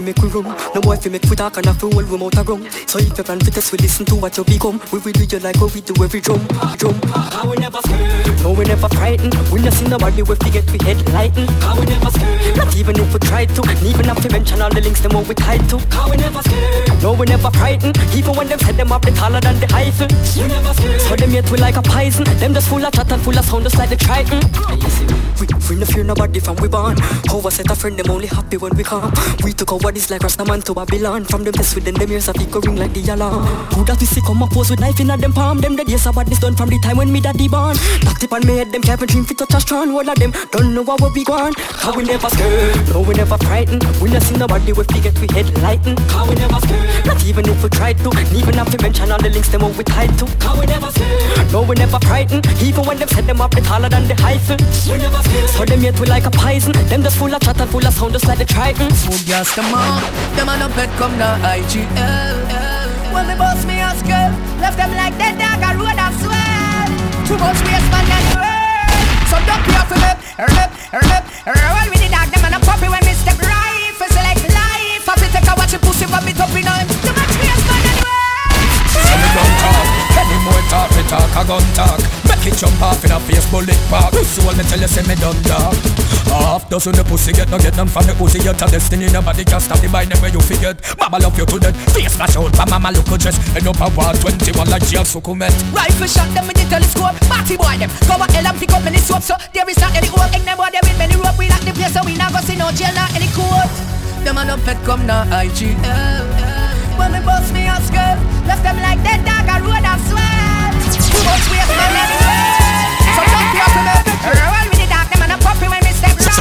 Fi 0.00 0.06
make 0.06 0.22
we 0.22 0.28
run 0.28 0.44
No 0.74 0.80
boy 0.80 0.96
fi 0.96 1.10
make 1.10 1.24
we 1.24 1.36
talk 1.36 1.56
and 1.56 1.66
a 1.66 1.74
fool 1.74 1.90
we 1.90 2.16
mouth 2.16 2.36
a 2.36 2.42
run 2.42 2.68
So 2.86 2.98
if 2.98 3.16
you 3.16 3.24
plan 3.24 3.40
fi 3.40 3.50
test 3.50 3.72
we 3.72 3.78
listen 3.78 4.06
to 4.06 4.16
what 4.16 4.36
you 4.36 4.44
become 4.44 4.80
We 4.92 4.98
will 4.98 5.12
do 5.12 5.24
you 5.24 5.38
like 5.38 5.60
what 5.60 5.74
we 5.74 5.80
do 5.80 5.94
every 6.02 6.20
drum 6.20 6.40
Drum. 6.76 6.94
How 7.12 7.48
we 7.48 7.56
never 7.56 7.80
scared 7.84 8.42
No 8.42 8.52
we 8.52 8.64
never 8.64 8.88
frightened. 8.88 9.34
We 9.52 9.60
no 9.60 9.70
see 9.70 9.88
nobody 9.88 10.22
we 10.22 10.34
fi 10.36 10.50
get 10.50 10.70
we 10.72 10.78
head 10.84 10.98
lighten 11.12 11.46
How 11.60 11.78
we 11.78 11.86
never 11.86 12.10
scared 12.10 12.56
Not 12.56 12.76
even 12.76 12.98
if 12.98 13.12
we 13.12 13.20
try 13.20 13.44
to. 13.44 13.62
And 13.68 13.82
even 13.86 14.04
have 14.06 14.22
to 14.22 14.30
mention 14.30 14.62
all 14.62 14.70
the 14.70 14.80
links 14.80 15.00
them 15.00 15.12
what 15.12 15.28
we 15.28 15.34
tied 15.34 15.68
to. 15.70 15.78
How 15.90 16.10
we 16.10 16.16
never 16.16 16.42
scared 16.42 17.02
No 17.02 17.12
we 17.12 17.26
never 17.26 17.50
frightened. 17.50 17.98
Even 18.14 18.34
when 18.36 18.48
them 18.48 18.58
set 18.60 18.76
them 18.76 18.92
up 18.92 19.02
they 19.02 19.12
taller 19.12 19.40
than 19.40 19.60
the 19.60 19.66
hyphen. 19.68 20.08
We 20.36 20.48
never 20.48 20.72
scared 20.74 21.00
So 21.02 21.16
them 21.16 21.30
yet 21.30 21.50
we 21.50 21.58
like 21.58 21.76
a 21.76 21.82
poison. 21.82 22.24
Them 22.38 22.54
just 22.54 22.68
full 22.68 22.84
of 22.84 22.92
chat 22.92 23.12
and 23.12 23.22
full 23.22 23.38
of 23.38 23.44
sound 23.44 23.64
just 23.64 23.76
like 23.76 23.90
the 23.90 23.96
triton. 23.96 24.40
We, 25.40 25.46
we 25.68 25.76
no 25.76 25.86
fear 25.86 26.04
nobody 26.04 26.40
from 26.40 26.56
we 26.56 26.68
born. 26.68 26.96
How 27.26 27.40
I 27.40 27.48
set 27.48 27.70
a 27.70 27.74
friend? 27.74 27.96
Them 27.96 28.10
only 28.10 28.26
happy 28.26 28.56
when 28.56 28.76
we 28.76 28.84
come. 28.84 29.12
We 29.42 29.52
took 29.52 29.72
our 29.72 29.89
bodies 29.90 30.08
like 30.08 30.22
Rastaman 30.22 30.62
to 30.62 30.72
Babylon? 30.72 31.24
From 31.24 31.42
them 31.42 31.52
test 31.52 31.74
within 31.74 31.94
them 31.94 32.12
ears 32.12 32.28
a 32.28 32.32
pick 32.32 32.54
ring 32.54 32.76
like 32.76 32.92
the 32.94 33.02
alarm. 33.12 33.42
Who 33.74 33.84
that 33.86 33.98
we 33.98 34.06
see 34.06 34.20
come 34.20 34.40
up 34.40 34.50
pose 34.50 34.70
with 34.70 34.78
knife 34.78 35.00
in 35.00 35.10
a 35.10 35.16
them 35.16 35.32
palm? 35.32 35.58
Them 35.58 35.74
the 35.74 35.84
days 35.84 36.06
of 36.06 36.14
badness 36.14 36.38
done 36.38 36.54
from 36.54 36.68
the 36.68 36.78
time 36.78 36.96
when 36.98 37.10
me 37.10 37.20
daddy 37.20 37.48
born. 37.48 37.74
Knocked 38.04 38.22
up 38.22 38.32
on 38.34 38.46
me 38.46 38.58
head 38.58 38.70
them 38.70 38.82
dream 38.82 39.24
fit 39.24 39.38
touch 39.38 39.54
a 39.54 39.60
strong 39.60 39.90
All 39.90 40.08
of 40.08 40.16
them. 40.16 40.32
Don't 40.52 40.74
know 40.74 40.84
what 40.84 41.02
we 41.12 41.24
gone. 41.24 41.54
How 41.82 41.90
we 41.96 42.04
never 42.04 42.28
scared. 42.30 42.76
No 42.94 43.00
we 43.00 43.14
never 43.14 43.36
frightened. 43.38 43.82
We 43.98 44.10
no 44.10 44.20
see 44.20 44.36
nobody 44.36 44.72
we 44.72 44.84
forget 44.84 45.18
we 45.18 45.26
head 45.34 45.50
lighten 45.58 45.96
How 46.14 46.28
we 46.28 46.36
never 46.36 46.60
scared. 46.62 47.06
Not 47.06 47.24
even 47.26 47.48
if 47.48 47.62
we 47.62 47.68
tried 47.70 47.98
to. 48.06 48.10
Even 48.30 48.54
have 48.62 48.70
to 48.70 48.78
mention 48.82 49.10
all 49.10 49.18
the 49.18 49.30
links 49.30 49.48
them 49.48 49.66
we 49.76 49.82
tied 49.82 50.14
to. 50.18 50.26
How 50.38 50.54
we 50.54 50.66
never 50.66 50.86
scared. 50.92 51.50
No 51.50 51.62
we 51.62 51.74
never 51.74 51.98
frightened. 52.06 52.46
Even 52.62 52.86
when 52.86 52.98
them 52.98 53.08
set 53.08 53.26
them 53.26 53.40
up 53.40 53.50
they 53.50 53.62
taller 53.62 53.88
than 53.88 54.06
the 54.06 54.14
hyphen. 54.14 54.58
We 54.86 55.02
never 55.02 55.18
scared. 55.26 55.50
So 55.50 55.64
them 55.64 55.82
yet 55.82 55.98
we 55.98 56.06
like 56.06 56.26
a 56.26 56.30
poison 56.30 56.72
Them 56.86 57.02
just 57.02 57.16
full 57.18 57.34
of 57.34 57.40
chatter, 57.42 57.66
full 57.66 57.84
of 57.84 57.92
sound 57.94 58.12
just 58.12 58.26
like 58.26 58.38
the 58.38 58.44
triton 58.44 58.90
Smooth 58.94 59.26
gas 59.26 59.54
come 59.54 59.72
on, 59.74 59.79
them 60.36 60.48
a 60.48 60.54
no 60.58 60.68
pet 60.72 60.90
come 60.98 61.16
na 61.18 61.36
IGL. 61.42 62.36
When 63.12 63.26
me 63.26 63.34
boss 63.34 63.64
me 63.66 63.80
ask 63.80 64.04
girl, 64.06 64.30
left 64.60 64.76
them 64.76 64.92
like 64.94 65.16
dead 65.18 65.38
dog 65.38 65.62
a 65.62 65.70
road 65.76 65.98
and 65.98 66.14
swell. 66.22 66.90
Too 67.26 67.38
much 67.38 67.60
waste 67.66 67.90
man 67.90 68.06
and 68.06 68.28
world. 68.34 69.04
So 69.30 69.36
don't 69.46 69.62
be 69.66 69.72
afraid 69.74 70.04
of 70.04 70.18
rip, 70.38 70.70
rip, 70.92 71.24
roll 71.46 71.86
with 71.90 72.00
the 72.02 72.08
dog. 72.10 72.28
Them 72.30 72.44
a 72.46 72.48
no 72.54 72.58
puppy 72.62 72.88
when 72.88 73.02
me 73.04 73.14
step 73.14 73.38
right. 73.42 73.92
Feel 73.98 74.08
like 74.22 74.42
life. 74.50 75.06
I 75.06 75.14
feel 75.18 75.30
take 75.30 75.46
a 75.46 75.54
watch 75.58 75.74
a 75.74 75.78
pussy 75.78 76.06
but 76.06 76.22
me 76.24 76.32
top 76.32 76.54
in 76.54 76.66
on. 76.66 76.86
Too 76.86 77.12
much 77.14 77.34
waste 77.38 77.66
man 77.66 77.82
and 77.90 78.00
world. 78.02 78.90
So 78.94 79.14
me 79.16 79.28
don't 79.34 79.54
talk, 79.62 79.86
any 80.18 80.38
more 80.44 80.62
talk, 80.70 80.88
me 80.94 81.02
talk 81.06 81.30
a 81.34 81.42
gun 81.46 81.64
talk. 81.74 82.00
Make 82.40 82.56
jump 82.56 82.80
off 82.80 83.04
in 83.04 83.12
a 83.12 83.20
face 83.20 83.44
bullet 83.52 83.76
park. 83.92 84.14
So 84.24 84.40
when 84.46 84.56
me 84.56 84.64
tell 84.64 84.80
you 84.80 84.88
say 84.88 85.04
me 85.04 85.14
done 85.20 85.36
dog. 85.44 85.76
Half 86.30 86.70
dozen 86.70 86.94
the 86.94 87.04
pussy 87.04 87.32
get 87.32 87.50
no 87.50 87.58
get 87.58 87.76
none 87.76 87.90
from 87.90 88.06
the 88.06 88.14
pussy 88.14 88.38
a 88.46 88.54
destiny 88.54 89.10
nobody 89.10 89.44
can 89.44 89.60
stop 89.60 89.82
the 89.82 89.88
mind 89.90 90.14
them 90.14 90.22
where 90.22 90.30
you 90.30 90.38
forget 90.38 90.78
Mama 90.94 91.18
love 91.18 91.36
you 91.36 91.44
to 91.44 91.58
death 91.58 91.74
Face 91.90 92.14
flash 92.14 92.38
out 92.38 92.54
but 92.54 92.70
mama 92.70 92.94
look 92.94 93.10
dress 93.18 93.34
End 93.52 93.66
up 93.66 93.76
a 93.82 93.90
war 93.92 94.14
21 94.14 94.70
like 94.70 94.86
jail 94.86 95.04
succumbent. 95.04 95.52
Rifle 95.74 96.06
shot 96.06 96.30
them 96.32 96.46
with 96.46 96.54
the 96.56 96.64
telescope 96.70 97.18
Party 97.26 97.58
boy 97.58 97.76
them. 97.76 97.90
A 97.90 98.14
hell 98.30 98.46
and 98.46 98.56
pick 98.56 98.72
up 98.72 98.84
many 98.86 99.02
soap 99.02 99.20
So 99.26 99.34
there 99.52 99.68
is 99.68 99.76
not 99.82 99.92
any 99.92 100.08
old 100.08 100.30
Egg 100.32 100.46
boy 100.56 100.70
them 100.70 100.82
with 100.86 100.98
many 100.98 101.16
rope 101.18 101.36
We 101.36 101.50
lock 101.50 101.60
the 101.66 101.74
place 101.74 101.92
so 101.92 102.00
we 102.06 102.14
not 102.16 102.32
go 102.32 102.40
see 102.46 102.56
no 102.56 102.70
jail 102.72 102.94
Not 102.94 103.10
any 103.12 103.28
court. 103.34 103.68
Them 104.24 104.38
a 104.38 104.46
no 104.46 104.56
pet 104.64 104.78
come 104.86 105.04
na 105.04 105.26
IGL 105.28 106.24
When 106.96 107.10
me 107.10 107.20
boss 107.26 107.50
me 107.52 107.66
ask 107.66 107.90
girl 107.92 108.16
Left 108.46 108.62
them 108.62 108.78
like 108.80 109.02
dead 109.02 109.26
dog 109.26 109.50
a 109.50 109.56
road 109.60 109.82
and 109.82 110.00
swell 110.08 110.49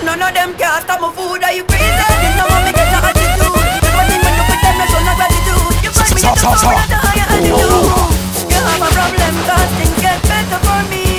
None 0.05 0.23
of 0.23 0.35
them 0.35 0.57
can 0.57 0.83
stop 0.83 1.01
my 1.01 1.13
food, 1.13 1.45
are 1.45 1.53
you 1.53 1.65
crazy? 1.65 1.85
You 1.85 2.31
me 2.67 2.73
get 2.73 2.89
the 2.91 2.99
attitude 3.05 3.73
thing 4.11 4.23
when 4.25 4.35
you 4.35 4.45
put 4.49 4.59
them, 4.59 4.77
show 4.91 5.03
no 5.07 5.13
gratitude 5.15 5.77
You 5.85 5.91
find 5.93 6.11
me 6.13 6.21
at 6.25 6.35
the 6.35 6.49
a 6.91 6.99
higher 6.99 7.27
attitude 7.31 8.11
You 8.51 8.59
have 8.59 8.83
a 8.83 8.89
problem, 8.91 9.35
cause 9.47 9.71
things 9.79 9.97
get 10.03 10.19
Better 10.27 10.61
for 10.67 10.83
me 10.91 11.12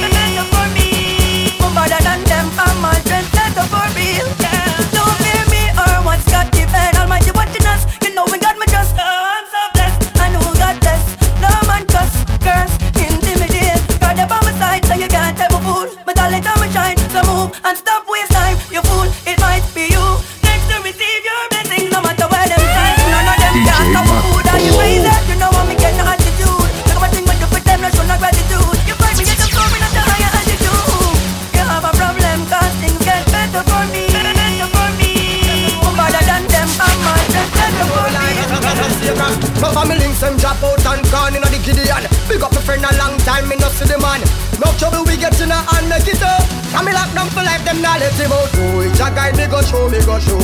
Better 1.84 2.02
than 2.02 2.24
them, 2.24 2.48
I'm 2.58 2.86
all 2.86 2.96
trend 3.04 3.28
better 3.34 3.68
for 3.68 3.84
real. 3.92 4.28
Yeah. 4.40 4.72
Don't 4.96 5.16
fear 5.20 5.44
me 5.52 5.68
or 5.76 6.00
what's 6.08 6.24
got 6.32 6.48
the 6.54 6.64
bed 6.72 6.96
Almighty 6.96 7.32
watching 7.36 7.66
us, 7.68 7.84
you 8.02 8.16
know 8.16 8.24
we 8.32 8.40
got 8.40 8.58
me 8.58 8.66
just 8.68 8.96
Oh, 8.96 9.04
I'm 9.04 9.46
so 9.52 9.62
blessed, 9.76 10.16
I 10.16 10.32
know 10.32 10.40
God 10.56 10.80
bless. 10.80 11.04
No 11.44 11.52
man 11.68 11.84
cuss, 11.86 12.24
curse, 12.40 12.72
intimidate 12.96 13.84
God 14.00 14.18
up 14.18 14.32
on 14.32 14.46
my 14.48 14.54
side, 14.58 14.86
so 14.86 14.94
you 14.94 15.10
can't 15.10 15.36
tell 15.36 15.52
me 15.52 15.60
fool. 15.66 15.88
But 16.06 16.18
all 16.24 16.32
the 16.32 16.40
time 16.40 16.64
I 16.64 16.70
shine, 16.72 16.98
so 17.12 17.20
move 17.28 17.52
and 17.66 17.78
stop 17.78 18.03
them 40.24 40.40
drop 40.40 40.64
out 40.64 40.80
and 40.88 41.04
gone 41.12 41.36
inna 41.36 41.52
the 41.52 41.60
Gideon. 41.60 42.08
Big 42.32 42.40
up 42.40 42.56
a 42.56 42.62
friend 42.64 42.80
a 42.88 42.92
long 42.96 43.20
time, 43.28 43.52
me 43.52 43.60
no 43.60 43.68
see 43.76 43.84
the 43.84 44.00
man. 44.00 44.24
No 44.64 44.72
trouble 44.80 45.04
we 45.04 45.20
get 45.20 45.36
in 45.44 45.52
a 45.52 45.60
hand, 45.68 45.92
make 45.92 46.08
it 46.08 46.24
up. 46.24 46.48
And 46.72 46.88
me 46.88 46.96
lock 46.96 47.12
down 47.12 47.28
for 47.36 47.44
life, 47.44 47.60
them 47.68 47.84
not 47.84 48.00
let 48.00 48.16
him 48.16 48.32
out. 48.32 48.48
Oh, 48.56 48.88
Jah 48.96 49.12
guide 49.12 49.36
me 49.36 49.52
go 49.52 49.60
show, 49.62 49.92
me 49.92 50.00
go 50.08 50.18
show 50.18 50.40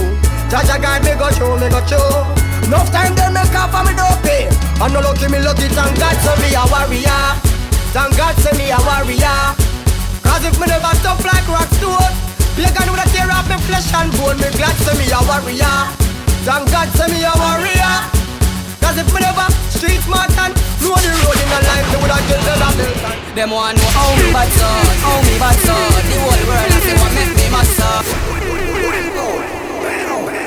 Jah 0.51 0.65
guide 0.81 1.05
me 1.05 1.13
go 1.15 1.29
show, 1.31 1.53
me 1.57 1.69
go 1.69 1.79
show 1.85 2.25
Enough 2.65 2.89
time 2.91 3.13
they 3.13 3.29
make 3.29 3.53
up 3.53 3.69
for 3.69 3.85
me 3.85 3.93
pay 4.25 4.49
And 4.81 4.91
no 4.93 4.99
lucky 4.99 5.29
me 5.29 5.39
lucky, 5.39 5.69
thank 5.71 5.93
God 5.97 6.17
say 6.21 6.35
me 6.41 6.53
a 6.57 6.63
warrior. 6.67 7.21
Thank 7.95 8.17
God 8.17 8.35
say 8.41 8.53
me 8.57 8.73
a 8.73 8.77
warrior. 8.81 9.39
Cause 10.25 10.43
if 10.45 10.59
me 10.59 10.67
never 10.67 10.93
tough 11.05 11.23
like 11.23 11.47
rock 11.47 11.69
stone 11.77 12.13
Pagan 12.57 12.89
would 12.91 13.05
tear 13.13 13.29
off 13.31 13.47
me 13.47 13.57
flesh 13.65 13.93
and 13.95 14.11
bone 14.17 14.37
Me 14.37 14.49
glad 14.57 14.75
say 14.83 14.97
me 14.99 15.07
a 15.07 15.19
warrior. 15.23 15.77
Thank 16.43 16.67
God 16.69 16.89
say 16.97 17.07
me 17.13 17.23
a 17.23 17.33
warrior. 17.37 18.19
As 18.89 18.97
if 18.97 19.05
me 19.13 19.21
never 19.21 19.45
street 19.79 20.03
smart 20.03 20.27
and 20.43 20.51
know 20.83 20.91
the 20.99 21.11
road 21.23 21.39
in 21.39 21.47
a 21.55 21.59
life. 21.63 21.87
They 21.87 21.99
would 22.03 22.11
have 22.11 22.23
killed 22.27 22.43
them 22.43 22.63
and 22.67 22.79
Them 23.31 23.51
one 23.55 23.75
know 23.79 23.91
how 23.95 24.11
me 24.19 24.27
bad 24.35 24.51
son, 24.51 24.95
how 24.99 25.17
me 25.23 25.35
bad 25.39 25.57
son. 25.63 26.03
The 26.03 26.17
whole 26.19 26.43
world 26.51 26.67
I 26.67 26.79
say 26.83 26.95
what 26.99 27.11
make 27.15 27.33
me 27.39 27.45
mad 27.47 27.67
son. 27.79 28.03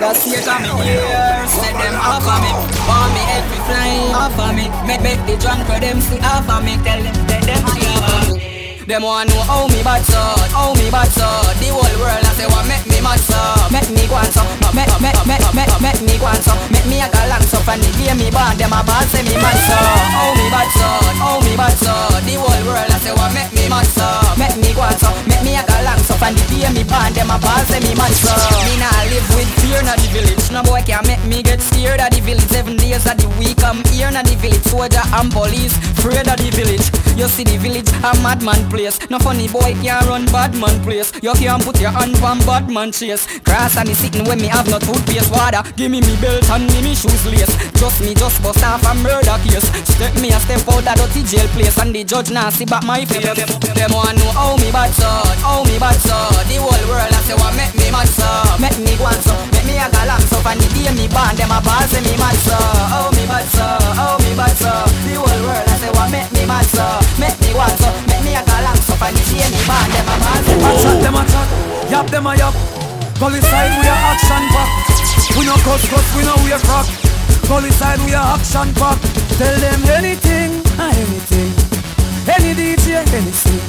That's 0.02 0.26
here 0.26 0.42
come 0.42 0.62
me 0.66 0.70
here, 0.82 1.46
set 1.46 1.72
them 1.78 1.94
off 1.94 2.26
of 2.26 2.42
me 2.42 2.50
Want 2.90 3.14
me 3.14 3.22
be 3.46 3.58
flying 3.70 4.10
off 4.10 4.34
of 4.34 4.50
me 4.50 4.66
Make, 4.82 5.00
make 5.00 5.22
the 5.30 5.38
drunk 5.38 5.62
for 5.62 5.78
them 5.78 6.00
see 6.00 6.18
off 6.18 6.50
of 6.50 6.64
me 6.64 6.74
Tell 6.82 6.98
them, 6.98 7.14
tell 7.30 7.40
them 7.46 7.62
see 7.70 7.86
off 8.02 8.52
them 8.82 9.02
want 9.02 9.30
know 9.30 9.40
how 9.46 9.68
me 9.68 9.78
bad 9.86 10.02
so, 10.02 10.18
how 10.50 10.74
me 10.74 10.90
bad 10.90 11.06
so. 11.06 11.22
The 11.62 11.70
whole 11.70 11.86
world 12.02 12.26
I 12.26 12.31
say 12.34 12.46
what 12.48 12.64
make 12.66 12.84
me 12.86 13.00
mad 13.00 13.20
so, 13.20 13.38
make 13.70 13.88
me 13.90 14.06
go 14.08 14.16
on 14.16 14.28
so, 14.32 14.42
make 14.72 14.88
make 15.00 15.16
make 15.26 15.42
make 15.54 15.72
make 15.80 16.00
me 16.02 16.14
go 16.18 16.26
on 16.26 16.40
so, 16.40 16.54
make 16.72 16.86
me 16.86 17.00
a 17.00 17.08
galang 17.08 17.44
so. 17.44 17.58
From 17.62 17.78
the 17.78 17.90
game 17.98 18.18
me 18.18 18.28
born, 18.30 18.56
them 18.58 18.72
a 18.74 18.80
bad 18.82 19.06
say 19.12 19.22
me 19.22 19.34
mad 19.38 19.54
so, 19.54 19.76
how 19.76 20.34
me 20.34 20.46
bad 20.50 20.68
so, 20.74 20.88
how 21.20 21.38
me 21.44 21.52
bad 21.56 21.74
so. 21.78 21.94
The 22.26 22.34
whole 22.38 22.62
world 22.66 22.90
I 22.90 22.98
say 23.02 23.14
what 23.14 23.30
make 23.34 23.52
me 23.54 23.68
mad 23.68 23.86
so, 23.86 24.06
make 24.40 24.56
me 24.58 24.74
go 24.74 24.82
on 24.82 24.96
so, 24.98 25.08
make 25.28 25.42
me 25.44 25.54
a 25.56 25.62
galang 25.62 26.00
so. 26.02 26.14
From 26.16 26.34
the 26.34 26.44
game 26.50 26.74
me 26.74 26.82
born, 26.84 27.12
them 27.14 27.30
a 27.30 27.36
bad 27.38 27.66
say 27.68 27.80
me 27.80 27.94
mad 27.94 28.12
so. 28.12 28.32
Me 28.66 28.74
nah 28.80 28.90
live 29.12 29.28
with 29.36 29.50
fear 29.62 29.82
na 29.82 29.94
the 29.96 30.08
village, 30.10 30.44
no 30.50 30.62
boy 30.62 30.82
can 30.82 31.04
make 31.06 31.22
me 31.24 31.42
get 31.42 31.60
scared 31.60 32.00
of 32.00 32.10
the 32.10 32.20
village. 32.20 32.48
Seven 32.50 32.76
days 32.76 33.06
of 33.06 33.16
the 33.18 33.28
week 33.38 33.62
I'm 33.62 33.84
here 33.92 34.10
na 34.10 34.22
the 34.22 34.36
village, 34.36 34.64
soldier 34.66 35.04
and 35.14 35.30
police 35.30 35.74
afraid 36.02 36.26
of 36.26 36.38
the 36.38 36.50
village. 36.50 36.86
You 37.14 37.28
see 37.28 37.44
the 37.44 37.56
village 37.58 37.88
a 38.02 38.10
madman 38.22 38.68
place. 38.70 38.98
No 39.10 39.18
funny 39.18 39.46
boy 39.46 39.76
can't 39.82 40.06
run 40.06 40.24
bad 40.26 40.54
man 40.56 40.82
place. 40.82 41.12
You 41.22 41.32
can't 41.34 41.62
put 41.62 41.78
your 41.80 41.90
hand 41.90 42.16
on 42.24 42.38
bad 42.40 42.68
man 42.70 42.92
chase. 42.92 43.26
Grass 43.40 43.76
and 43.76 43.88
me 43.88 43.94
sitting 43.94 44.24
when 44.24 44.40
me 44.40 44.48
have 44.48 44.68
no 44.68 44.78
toothpaste 44.78 45.30
water. 45.30 45.62
Give 45.76 45.90
me 45.90 46.00
me 46.00 46.16
belt 46.20 46.48
and 46.50 46.66
me 46.72 46.82
me 46.82 46.94
shoes 46.94 47.26
lace. 47.26 47.52
Just 47.74 48.00
me 48.00 48.14
just 48.14 48.42
bust 48.42 48.64
off 48.64 48.85
a 48.87 48.94
murder 48.94 49.37
case. 49.44 49.66
Step 49.87 50.14
me 50.20 50.30
a 50.30 50.38
step 50.40 50.66
out 50.68 50.87
a 50.87 50.94
dirty 50.96 51.22
jail 51.24 51.48
place 51.54 51.78
and 51.78 51.94
the 51.94 52.04
judge 52.04 52.30
now 52.30 52.50
see 52.50 52.64
back 52.64 52.85
my 52.85 53.04
face. 53.04 53.26
Them 53.26 53.90
want 53.92 54.18
know 54.18 54.30
how 54.32 54.56
me 54.56 54.70
bad 54.70 54.90
so, 54.92 55.08
how 55.42 55.64
me 55.64 55.78
bad 55.78 55.91
yap 72.02 72.10
them 72.10 72.26
a 72.26 72.36
yap. 72.36 72.54
Gully 73.18 73.40
side 73.40 73.78
we 73.78 73.86
a 73.86 73.94
action 74.10 74.44
pack. 74.50 74.70
We 75.38 75.46
no 75.46 75.54
cuss 75.62 75.88
cuss, 75.88 76.16
we 76.16 76.22
no 76.24 76.34
wear 76.42 76.58
crap. 76.58 76.86
Gully 77.48 77.70
side 77.70 78.00
we 78.00 78.12
a 78.12 78.18
action 78.18 78.74
pack. 78.74 78.98
Tell 79.38 79.56
them 79.60 79.84
anything, 79.98 80.50
anything. 80.78 81.52
Any 82.26 82.54
DJ, 82.54 83.06
anything. 83.14 83.62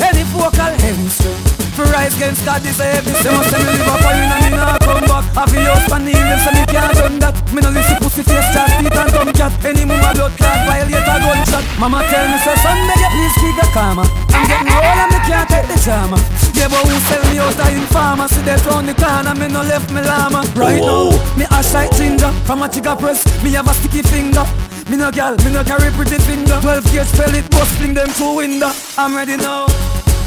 Any 0.00 0.22
vocal, 0.24 0.74
any 0.82 1.08
string. 1.08 1.61
For 1.72 1.88
rise 1.88 2.12
against 2.16 2.44
God, 2.44 2.60
this 2.60 2.76
heavy. 2.76 3.16
They 3.16 3.32
must 3.32 3.48
say 3.48 3.56
me 3.56 3.72
live 3.72 3.88
up 3.88 4.04
and 4.04 4.20
me 4.20 4.50
nah 4.52 4.76
come 4.84 5.04
back. 5.08 5.24
Have 5.32 5.48
the 5.48 5.64
house 5.64 5.88
for 5.88 5.96
kneel, 5.96 6.20
them 6.20 6.38
say 6.44 6.52
me 6.52 6.64
can't 6.68 6.92
done 6.92 7.18
that. 7.24 7.32
Me 7.48 7.64
no 7.64 7.72
listen 7.72 7.96
pussy 7.96 8.20
face, 8.20 8.44
chat, 8.52 8.68
teeth 8.76 8.92
and 8.92 9.08
dumb 9.08 9.32
cat. 9.32 9.52
Any 9.64 9.88
mama 9.88 10.12
blood 10.12 10.36
clot, 10.36 10.58
violate 10.68 11.00
a 11.00 11.16
gunshot. 11.16 11.64
Mama 11.80 12.04
tell 12.12 12.28
me 12.28 12.36
say 12.44 12.56
Sunday, 12.60 12.96
you 13.00 13.10
please 13.16 13.36
keep 13.40 13.56
the 13.56 13.66
karma. 13.72 14.04
I'm 14.36 14.44
getting 14.44 14.68
old 14.68 15.00
and 15.00 15.10
me 15.16 15.18
can't 15.24 15.48
take 15.48 15.64
the 15.64 15.80
drama. 15.80 16.20
Yeah, 16.52 16.68
but 16.68 16.84
who 16.84 16.92
sell 17.08 17.24
me 17.32 17.40
out 17.40 17.56
of 17.56 17.72
informer? 17.72 18.28
See 18.28 18.44
that 18.44 18.60
round 18.68 18.84
the 18.84 18.94
corner, 19.00 19.32
me 19.32 19.48
no 19.48 19.64
left 19.64 19.88
me 19.96 20.04
llama. 20.04 20.44
Right 20.52 20.76
now, 20.76 21.08
me 21.40 21.48
ash 21.48 21.72
like 21.72 21.88
ginger. 21.96 22.28
From 22.44 22.60
a 22.60 22.68
chica 22.68 22.92
press, 23.00 23.24
me 23.40 23.56
have 23.56 23.64
a 23.64 23.72
sticky 23.80 24.04
finger. 24.04 24.44
Me 24.92 25.00
no 25.00 25.08
gal, 25.08 25.40
me 25.40 25.48
no 25.56 25.64
carry 25.64 25.88
pretty 25.96 26.20
finger. 26.20 26.60
12 26.60 26.84
gauge 26.92 27.08
spell 27.08 27.32
it, 27.32 27.48
bust 27.48 27.72
fling 27.80 27.96
them 27.96 28.12
through 28.12 28.44
window. 28.44 28.76
I'm 29.00 29.16
ready 29.16 29.40
now. 29.40 29.72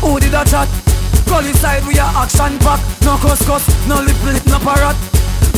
Who 0.02 0.18
did 0.18 0.34
that 0.34 0.50
chat? 0.50 0.95
Gully 1.28 1.54
side 1.54 1.84
we 1.86 1.98
are 2.00 2.12
action 2.16 2.58
pack 2.60 2.80
No 3.02 3.18
cuss 3.18 3.46
cuss, 3.46 3.66
no 3.88 4.02
lip 4.02 4.18
lip, 4.24 4.46
no 4.48 4.60
parrot 4.60 4.96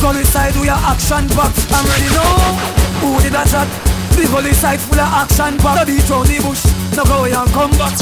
Gully 0.01 0.23
side 0.23 0.55
we 0.57 0.69
are 0.69 0.79
action 0.79 1.27
pack 1.35 1.51
I'm 1.71 1.85
ready 1.85 2.09
now 2.13 2.55
Who 3.01 3.21
did 3.21 3.33
that 3.33 3.47
chat? 3.47 3.67
The 4.15 4.25
gully 4.27 4.53
side 4.53 4.79
full 4.79 4.99
of 4.99 5.11
action 5.13 5.57
pack 5.59 5.75
No 5.77 5.85
beat 5.85 6.09
round 6.09 6.27
the 6.27 6.37
bush, 6.41 6.63
no 6.95 7.03
go 7.05 7.19
away 7.21 7.33
and 7.33 7.49
come 7.51 7.71
back 7.77 7.93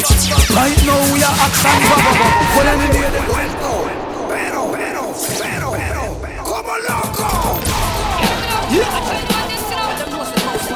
Right 0.56 0.80
now 0.88 1.02
we 1.12 1.20
are 1.24 1.36
action 1.36 1.78
pack 1.90 2.04
Well 2.56 2.68
any 2.70 2.88
day 2.94 3.10
Pero, 4.30 4.72
pero, 4.72 5.14
pero, 5.72 6.18
pero, 6.22 6.44
como 6.44 6.74
loco. 6.88 7.60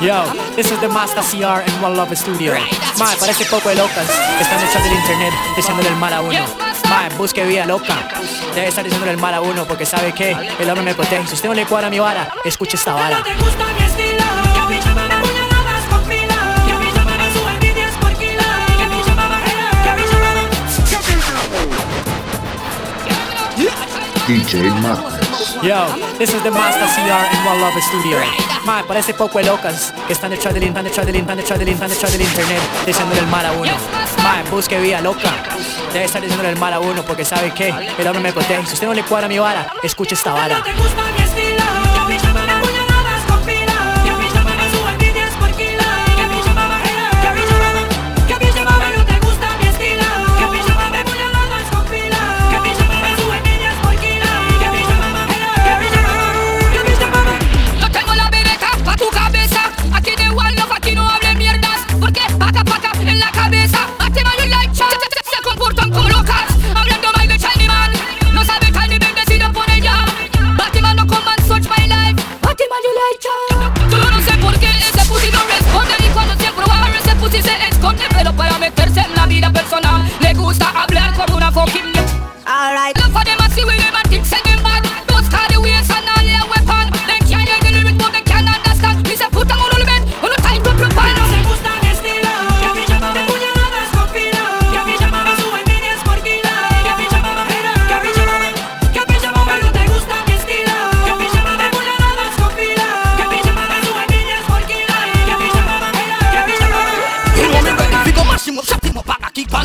Yo, 0.01 0.23
this 0.55 0.71
is 0.71 0.79
the 0.79 0.87
Master 0.87 1.21
CR 1.21 1.61
en 1.69 1.83
One 1.83 1.95
Love 1.97 2.15
Studio. 2.15 2.53
Mae, 2.97 3.17
parece 3.17 3.43
poco 3.45 3.67
de 3.67 3.75
locas. 3.75 4.07
Están 4.39 4.63
echando 4.63 4.87
el 4.87 4.95
internet 4.95 5.33
diciéndole 5.57 5.89
el 5.89 5.95
mal 5.97 6.13
a 6.13 6.21
uno. 6.21 6.68
Mae, 6.89 7.09
busque 7.17 7.45
vida 7.45 7.65
loca. 7.65 7.95
Debe 8.55 8.67
estar 8.67 8.83
diciéndole 8.83 9.11
el 9.11 9.17
mal 9.17 9.33
a 9.33 9.41
uno 9.41 9.65
porque 9.65 9.85
sabe 9.85 10.11
que 10.13 10.31
el 10.31 10.69
hombre 10.69 10.83
me 10.83 10.95
protege. 10.95 11.27
Si 11.27 11.35
usted 11.35 11.49
no 11.49 11.55
le 11.55 11.65
cuadra 11.65 11.89
mi 11.89 11.99
vara, 11.99 12.33
escuche 12.43 12.77
esta 12.77 12.93
vara. 12.93 13.23
DJ 24.27 24.69
Madness. 24.81 25.55
Yo, 25.63 25.87
this 26.19 26.31
is 26.31 26.43
the 26.43 26.51
Master 26.51 26.85
CR 26.85 27.25
en 27.33 27.47
One 27.47 27.61
Love 27.61 27.81
Studio. 27.81 28.58
Mae, 28.69 28.83
parece 28.83 29.15
poco 29.15 29.39
de 29.39 29.45
locas 29.45 29.91
que 30.05 30.13
están 30.13 30.29
detrás 30.29 30.53
del, 30.53 30.61
están 30.61 30.85
detrás 30.85 31.03
del, 31.03 31.15
están 31.15 31.37
detrás 31.37 31.57
del, 31.57 31.69
están 31.69 31.89
detrás 31.89 32.11
del 32.11 32.21
internet 32.21 32.61
diciéndole 32.85 33.19
el 33.19 33.25
mal 33.25 33.43
a 33.43 33.51
uno. 33.53 33.71
Mae, 34.21 34.43
busque 34.51 34.79
vida 34.79 35.01
loca. 35.01 35.33
Debe 35.91 36.05
estar 36.05 36.21
diciéndole 36.21 36.49
el 36.49 36.57
mal 36.59 36.73
a 36.73 36.79
uno 36.79 37.03
porque 37.03 37.25
sabe 37.25 37.51
que 37.51 37.69
el 37.69 38.05
hombre 38.05 38.21
me 38.21 38.31
protege. 38.31 38.63
Si 38.67 38.73
usted 38.75 38.85
no 38.85 38.93
le 38.93 39.01
cuadra 39.01 39.27
mi 39.27 39.39
vara, 39.39 39.73
escuche 39.81 40.13
esta 40.13 40.33
vara. 40.33 40.63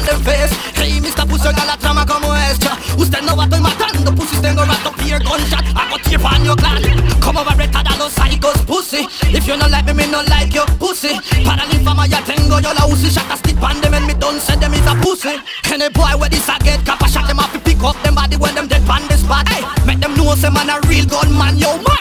Del 0.04 0.22
face 0.22 0.54
Hey, 0.76 1.00
Mr. 1.00 1.26
Pussy, 1.26 1.48
oiga 1.48 1.64
la 1.64 1.76
trama 1.76 2.04
como 2.06 2.34
esta. 2.34 2.76
Usted 2.96 3.22
no 3.22 3.36
va, 3.36 3.44
estoy 3.44 3.60
matando 3.60 4.14
pussy 4.14 4.36
Tengo 4.38 4.64
rato 4.64 4.92
fear 4.98 5.22
gunshot 5.22 5.64
Hago 5.74 5.98
tear 6.04 6.20
pan 6.20 6.44
your 6.44 6.56
clan 6.56 6.82
Como 7.20 7.44
va 7.44 7.54
retada 7.54 7.90
a 7.90 7.96
los 7.96 8.12
psychos 8.12 8.58
pussy. 8.66 9.06
If 9.32 9.46
you 9.46 9.56
no 9.56 9.66
like 9.68 9.86
me, 9.86 9.94
me 9.94 10.06
no 10.06 10.22
like 10.22 10.54
your 10.54 10.66
pussy. 10.78 11.18
Para 11.44 11.64
la 11.66 11.74
infama 11.74 12.06
ya 12.06 12.20
tengo 12.22 12.60
yo 12.60 12.72
la 12.74 12.86
UCI 12.86 13.10
Shot 13.10 13.30
a 13.30 13.36
stick 13.36 13.58
pan 13.60 13.80
them 13.80 13.94
and 13.94 14.06
me 14.06 14.14
don't 14.14 14.40
say 14.40 14.56
them 14.56 14.74
is 14.74 14.86
a 14.86 14.94
pussy 15.00 15.40
Any 15.72 15.88
boy 15.88 16.16
where 16.18 16.28
this 16.28 16.48
a 16.48 16.58
get 16.62 16.84
cap 16.84 17.02
I 17.02 17.08
shot 17.08 17.26
them 17.26 17.38
to 17.38 17.58
pick 17.60 17.82
up 17.82 17.96
them 18.02 18.14
body 18.14 18.36
when 18.36 18.54
them 18.54 18.68
dead 18.68 18.84
pan 18.86 19.06
the 19.08 19.16
spot. 19.16 19.48
Hey, 19.48 19.64
make 19.86 20.00
them 20.00 20.14
know 20.16 20.34
say 20.34 20.50
man 20.50 20.68
a 20.70 20.78
real 20.88 21.06
gunman 21.06 21.56
Yo, 21.58 21.76
master, 21.78 21.93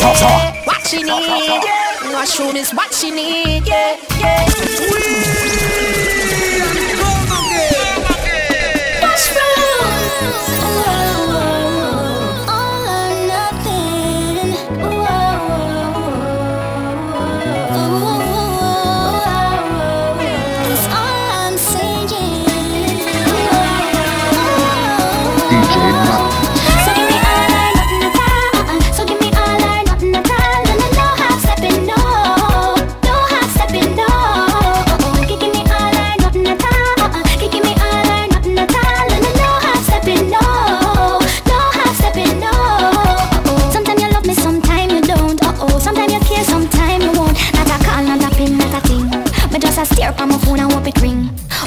what 0.00 0.86
she 0.86 1.02
need. 1.02 1.08
Yeah, 1.08 2.12
mushroom 2.12 2.56
is 2.56 2.72
what 2.72 2.92
she 2.92 3.10
need. 3.10 3.66
Yeah, 3.66 3.96
yeah. 4.18 4.99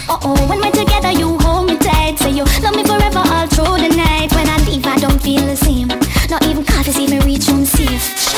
Ring. 0.04 0.10
Uh-oh. 0.10 0.48
When 0.48 0.60
we're 0.60 0.72
together, 0.72 1.12
you 1.12 1.38
hold 1.40 1.68
me 1.68 1.78
tight. 1.78 2.20
Say 2.20 2.32
you 2.32 2.46
love 2.62 2.76
me 2.76 2.84
forever 2.84 3.20
all 3.20 3.48
through 3.48 3.88
the 3.88 3.96
night. 3.96 4.32
When 4.34 4.48
I 4.48 4.58
leave, 4.66 4.86
I 4.86 4.98
don't 4.98 5.22
feel 5.22 5.46
the 5.46 5.56
same. 5.56 5.88
Not 6.30 6.44
even 6.46 6.64
call 6.64 6.84
see 6.84 7.08
me 7.08 7.20
reach 7.20 7.48
home 7.48 7.66
safe. 7.66 8.34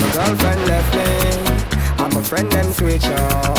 My 0.00 0.10
girlfriend 0.12 0.66
left 0.66 0.94
me. 0.94 2.04
I'm 2.04 2.16
a 2.16 2.22
friend 2.22 2.50
them 2.50 2.72
switch 2.72 3.04
up. 3.06 3.58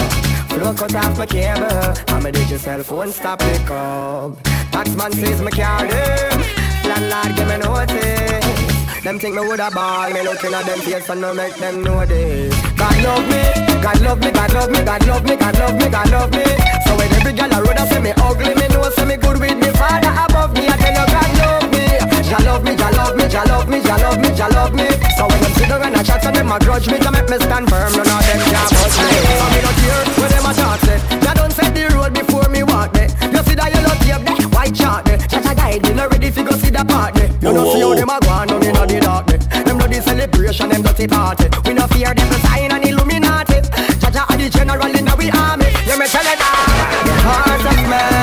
Flow 0.49 0.73
cut 0.73 0.95
off 0.95 1.17
my 1.17 1.25
cable. 1.25 1.93
I'm 2.07 2.25
a 2.25 2.31
digital 2.31 2.83
phone 2.83 3.11
stop 3.11 3.39
pick 3.39 3.69
up. 3.69 4.31
Taxman 4.71 5.13
says 5.13 5.41
me 5.41 5.51
live. 5.51 6.65
Landlord 6.85 7.35
give 7.35 7.47
me 7.47 7.57
notice. 7.57 9.03
Them 9.03 9.19
think 9.19 9.35
me 9.35 9.41
woulda 9.41 9.69
ball. 9.71 10.09
Me 10.11 10.21
looking 10.23 10.53
at 10.53 10.65
them 10.65 10.79
face 10.79 11.09
and 11.09 11.21
no 11.21 11.33
make 11.33 11.55
them 11.55 11.83
know 11.83 12.05
this. 12.05 12.55
God 12.75 13.03
love 13.03 13.27
me, 13.27 13.54
God 13.85 14.01
love 14.01 14.19
me, 14.19 14.31
God 14.31 14.51
love 14.51 14.71
me, 14.71 14.81
God 14.81 15.05
love 15.05 15.23
me, 15.25 15.35
God 15.35 15.59
love 15.59 15.75
me, 15.77 15.87
God 15.89 16.09
love 16.09 16.31
me. 16.33 16.43
So 16.89 16.97
when 16.97 17.05
every 17.21 17.33
girl 17.37 17.53
a 17.53 17.61
road 17.61 17.77
a 17.77 17.85
say 17.85 18.01
me 18.01 18.13
ugly, 18.17 18.55
me 18.57 18.65
know 18.73 18.89
say 18.89 19.05
me 19.05 19.15
good 19.15 19.37
with 19.39 19.61
me 19.61 19.69
father 19.77 20.09
above 20.09 20.57
me. 20.57 20.65
I 20.65 20.73
tell 20.73 20.89
you 20.89 21.05
God 21.05 21.31
love 21.37 21.69
me, 21.69 21.85
Jah 22.25 22.41
love 22.49 22.63
me, 22.65 22.73
Jah 22.73 22.89
love 22.97 23.13
me, 23.15 23.29
Jah 23.29 23.45
love 23.45 23.69
me, 23.69 23.77
Jah 23.85 23.97
love 24.01 24.17
me, 24.17 24.29
Jah 24.33 24.49
love 24.57 24.73
me. 24.73 24.89
So 25.13 25.29
when 25.29 25.37
them 25.37 25.53
sit 25.53 25.69
down 25.69 25.83
and 25.85 25.95
a 25.97 26.03
chat, 26.03 26.23
so 26.23 26.31
them 26.31 26.49
a 26.49 26.57
grudge 26.57 26.89
me 26.89 26.97
to 26.97 27.11
make 27.13 27.29
me 27.29 27.37
stand 27.37 27.69
firm. 27.69 27.93
None 27.93 28.09
of 28.09 28.25
them 28.25 28.41
can 28.41 28.65
touch 28.73 28.97
me. 29.05 29.21
So 29.21 29.45
me 29.53 29.59
not 29.61 29.77
care 29.77 30.01
where 30.17 30.29
them 30.33 30.45
a 30.49 30.51
talk 30.57 30.79
say. 30.81 30.97
Jah 31.21 31.33
don't 31.37 31.53
set 31.53 31.69
the 31.77 31.85
road 31.93 32.13
before 32.17 32.49
me 32.49 32.63
walk 32.65 32.89
there. 32.89 33.13
You 33.29 33.41
see 33.45 33.53
that 33.53 33.69
yellow 33.69 33.93
tape 34.01 34.25
there, 34.25 34.49
white 34.49 34.73
chart 34.73 35.05
there. 35.05 35.21
Jah 35.29 35.45
Jah 35.45 35.53
guide 35.53 35.85
me, 35.85 35.93
not 35.93 36.09
ready 36.09 36.33
fi 36.33 36.41
go 36.41 36.57
see 36.57 36.73
the 36.73 36.81
part 36.89 37.13
there. 37.13 37.29
You 37.37 37.53
know 37.53 37.69
see 37.69 37.85
how 37.85 37.93
them 37.93 38.09
a 38.09 38.17
go 38.17 38.33
on 38.33 38.47
down 38.49 38.65
inna 38.65 38.81
the 38.89 38.97
dark 38.97 39.29
there. 39.29 39.37
Them 39.61 39.77
the 39.77 40.01
celebration, 40.01 40.69
them 40.73 40.81
dirty 40.81 41.05
party. 41.05 41.53
We 41.69 41.77
no 41.77 41.85
fear 41.93 42.17
them 42.17 42.33
sign 42.49 42.71
and 42.73 42.81
Illuminati. 42.81 43.54
The 44.45 44.51
general 44.51 44.95
inna 44.95 45.15
we 45.15 45.31
army. 45.31 45.65
You 45.87 45.97
me 45.97 46.05
tell 46.05 46.21
it 46.21 46.37
that 46.37 47.01
the 47.03 47.13
heart 47.25 47.65
of 47.65 47.89
man 47.89 48.14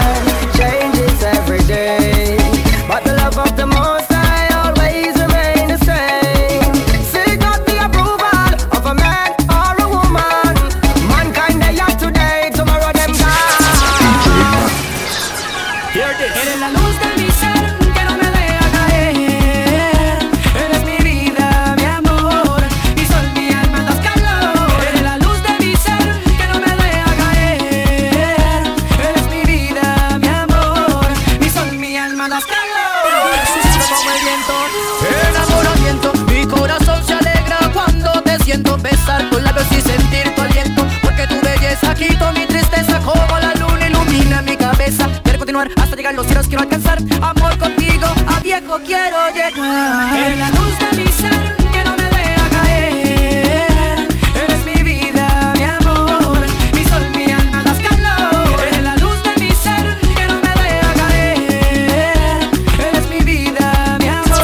A 48.72 48.78
viejo 48.78 48.86
quiero 48.86 49.18
llegar. 49.34 50.16
Eres 50.16 50.38
la 50.38 50.48
luz 50.48 50.78
de 50.78 50.96
mi 50.96 51.06
ser 51.12 51.56
que 51.72 51.84
no 51.84 51.94
me 51.94 52.04
deja 52.04 52.48
caer. 52.48 54.08
Eres 54.34 54.64
mi 54.64 54.82
vida, 54.82 55.52
mi 55.58 55.64
amor, 55.64 56.46
mi 56.72 56.84
sol, 56.84 57.02
mi 57.14 57.30
alma, 57.32 57.62
das 57.64 57.78
calor. 57.80 58.60
Eres 58.62 58.82
la 58.82 58.96
luz 58.96 59.22
de 59.24 59.44
mi 59.44 59.50
ser 59.50 59.98
que 60.16 60.26
no 60.26 60.36
me 60.40 60.52
deja 60.62 60.94
caer. 61.00 62.50
Eres 62.78 63.08
mi 63.10 63.20
vida, 63.20 63.98
mi 64.00 64.08
amor, 64.08 64.40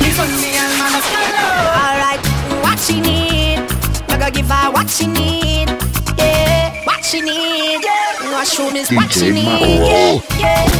mi 0.00 0.10
sol, 0.10 0.28
mi 0.42 0.56
alma, 0.56 0.90
das 0.90 1.06
calor. 1.14 1.64
Alright, 1.86 2.20
what 2.60 2.78
she 2.80 3.00
need? 3.00 3.60
I 4.08 4.16
gotta 4.18 4.32
give 4.32 4.48
her 4.48 4.70
what 4.72 4.90
she 4.90 5.06
need. 5.06 5.68
Yeah, 6.18 6.72
what 6.84 7.04
she 7.04 7.20
need. 7.20 7.84
Yeah, 7.84 8.30
mushroom 8.32 8.74
is 8.74 8.90
what 8.90 9.12
she 9.12 9.30
need. 9.30 9.80
Yeah, 9.80 10.20
yeah. 10.40 10.73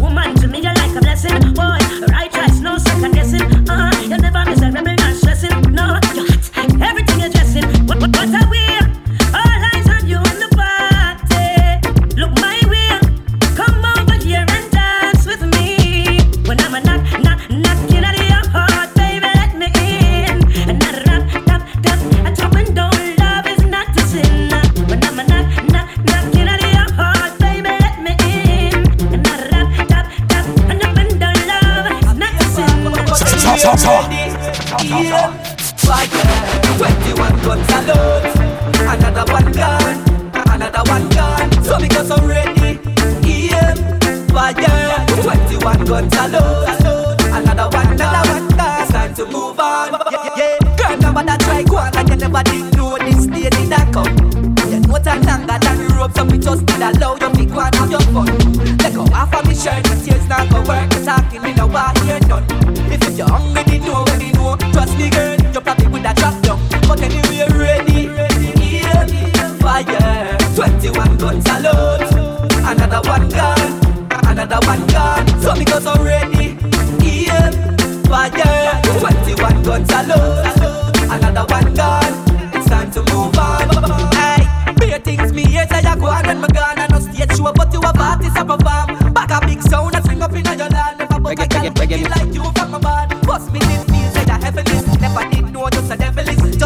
Woman, 0.00 0.34
to 0.36 0.48
me 0.48 0.60
you're 0.60 0.74
like 0.74 0.94
a 0.94 1.00
blessing. 1.00 1.38
Boy, 1.54 1.78
right 2.08 2.30
choice, 2.30 2.60
no 2.60 2.78
second 2.78 3.12
guessing. 3.14 3.42
Uh, 3.68 3.90
you 4.02 4.18
never 4.18 4.44
miss 4.48 4.60
a 4.60 4.70
rebel, 4.70 5.01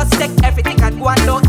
Just 0.09 0.20
take 0.20 0.44
everything 0.44 0.80
and 0.82 0.98
go 1.00 1.09
and 1.09 1.20
don't 1.26 1.45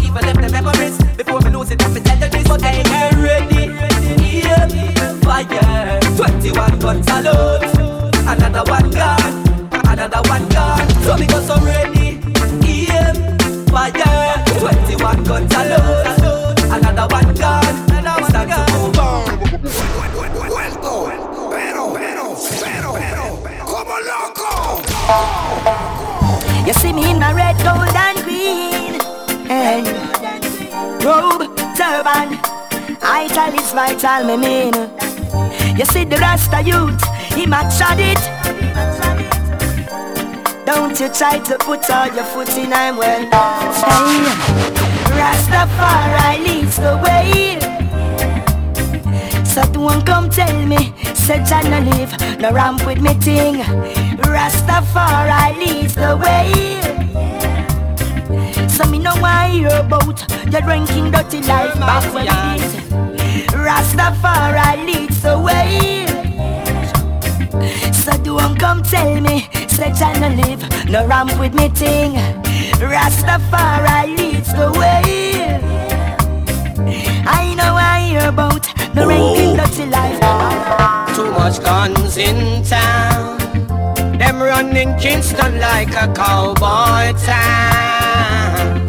Ital 33.38 33.60
is 33.60 33.72
vital, 33.72 34.26
me 34.26 34.36
mean. 34.36 34.74
You 35.78 35.86
see 35.86 36.06
the 36.06 36.18
Rasta 36.20 36.60
youth, 36.64 37.00
he 37.36 37.46
match 37.46 37.80
at 37.82 38.00
it. 38.00 38.18
Don't 40.66 41.00
you 41.00 41.08
try 41.10 41.38
to 41.38 41.58
put 41.60 41.88
all 41.92 42.08
your 42.08 42.24
foot 42.24 42.50
in, 42.58 42.74
I'm 42.74 42.98
well. 42.98 43.22
Hey. 43.22 44.26
Rastafari 45.20 46.40
leads 46.48 46.78
the 46.78 46.98
way. 47.06 47.60
So 49.46 49.62
don't 49.72 50.04
come 50.04 50.32
tell 50.32 50.66
me, 50.66 50.96
say 51.14 51.38
no 51.70 51.80
live, 51.92 52.40
no 52.40 52.52
ramp 52.52 52.88
with 52.88 53.02
me 53.02 53.14
thing. 53.14 53.62
Rastafari 54.18 55.58
leads 55.60 55.94
the 55.94 56.18
way. 56.18 56.52
So 58.68 58.86
me 58.90 58.98
no 58.98 59.14
want 59.22 59.52
hear 59.52 59.70
about 59.80 60.26
your 60.52 60.62
drinking 60.62 61.12
dirty 61.12 61.42
life 61.44 61.76
back 61.76 62.12
when 62.16 62.26
it 62.28 62.62
is. 62.64 62.87
Rastafari 63.68 64.86
leads 64.86 65.22
the 65.22 65.38
way. 65.38 66.06
So 67.92 68.18
don't 68.24 68.58
come 68.58 68.82
tell 68.82 69.20
me, 69.20 69.46
say 69.68 69.92
Jah 69.92 70.14
no 70.22 70.30
live, 70.30 70.64
no 70.90 71.06
ramp 71.06 71.38
with 71.38 71.54
me 71.54 71.68
thing. 71.68 72.14
Rastafari 72.80 74.16
leads 74.18 74.54
the 74.54 74.72
way. 74.80 75.60
I 77.28 77.54
know 77.56 77.76
I 77.76 78.00
hear 78.08 78.30
about 78.30 78.64
the 78.96 79.06
ranking 79.06 79.58
dirty 79.58 79.86
life. 79.88 80.20
Too 81.14 81.30
much 81.32 81.62
guns 81.62 82.16
in 82.16 82.64
town. 82.64 83.38
Them 84.18 84.42
running 84.42 84.98
Kingston 84.98 85.60
like 85.60 85.90
a 85.90 86.08
cowboy 86.14 87.12
town. 87.20 88.88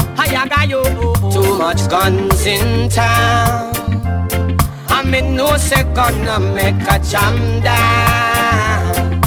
Too 1.32 1.58
much 1.58 1.88
guns 1.90 2.46
in 2.46 2.88
town. 2.88 3.67
Mean 5.10 5.36
no 5.36 5.56
second 5.56 6.26
to 6.26 6.38
make 6.38 6.74
a 6.82 6.98
jam 6.98 7.62
down. 7.62 9.20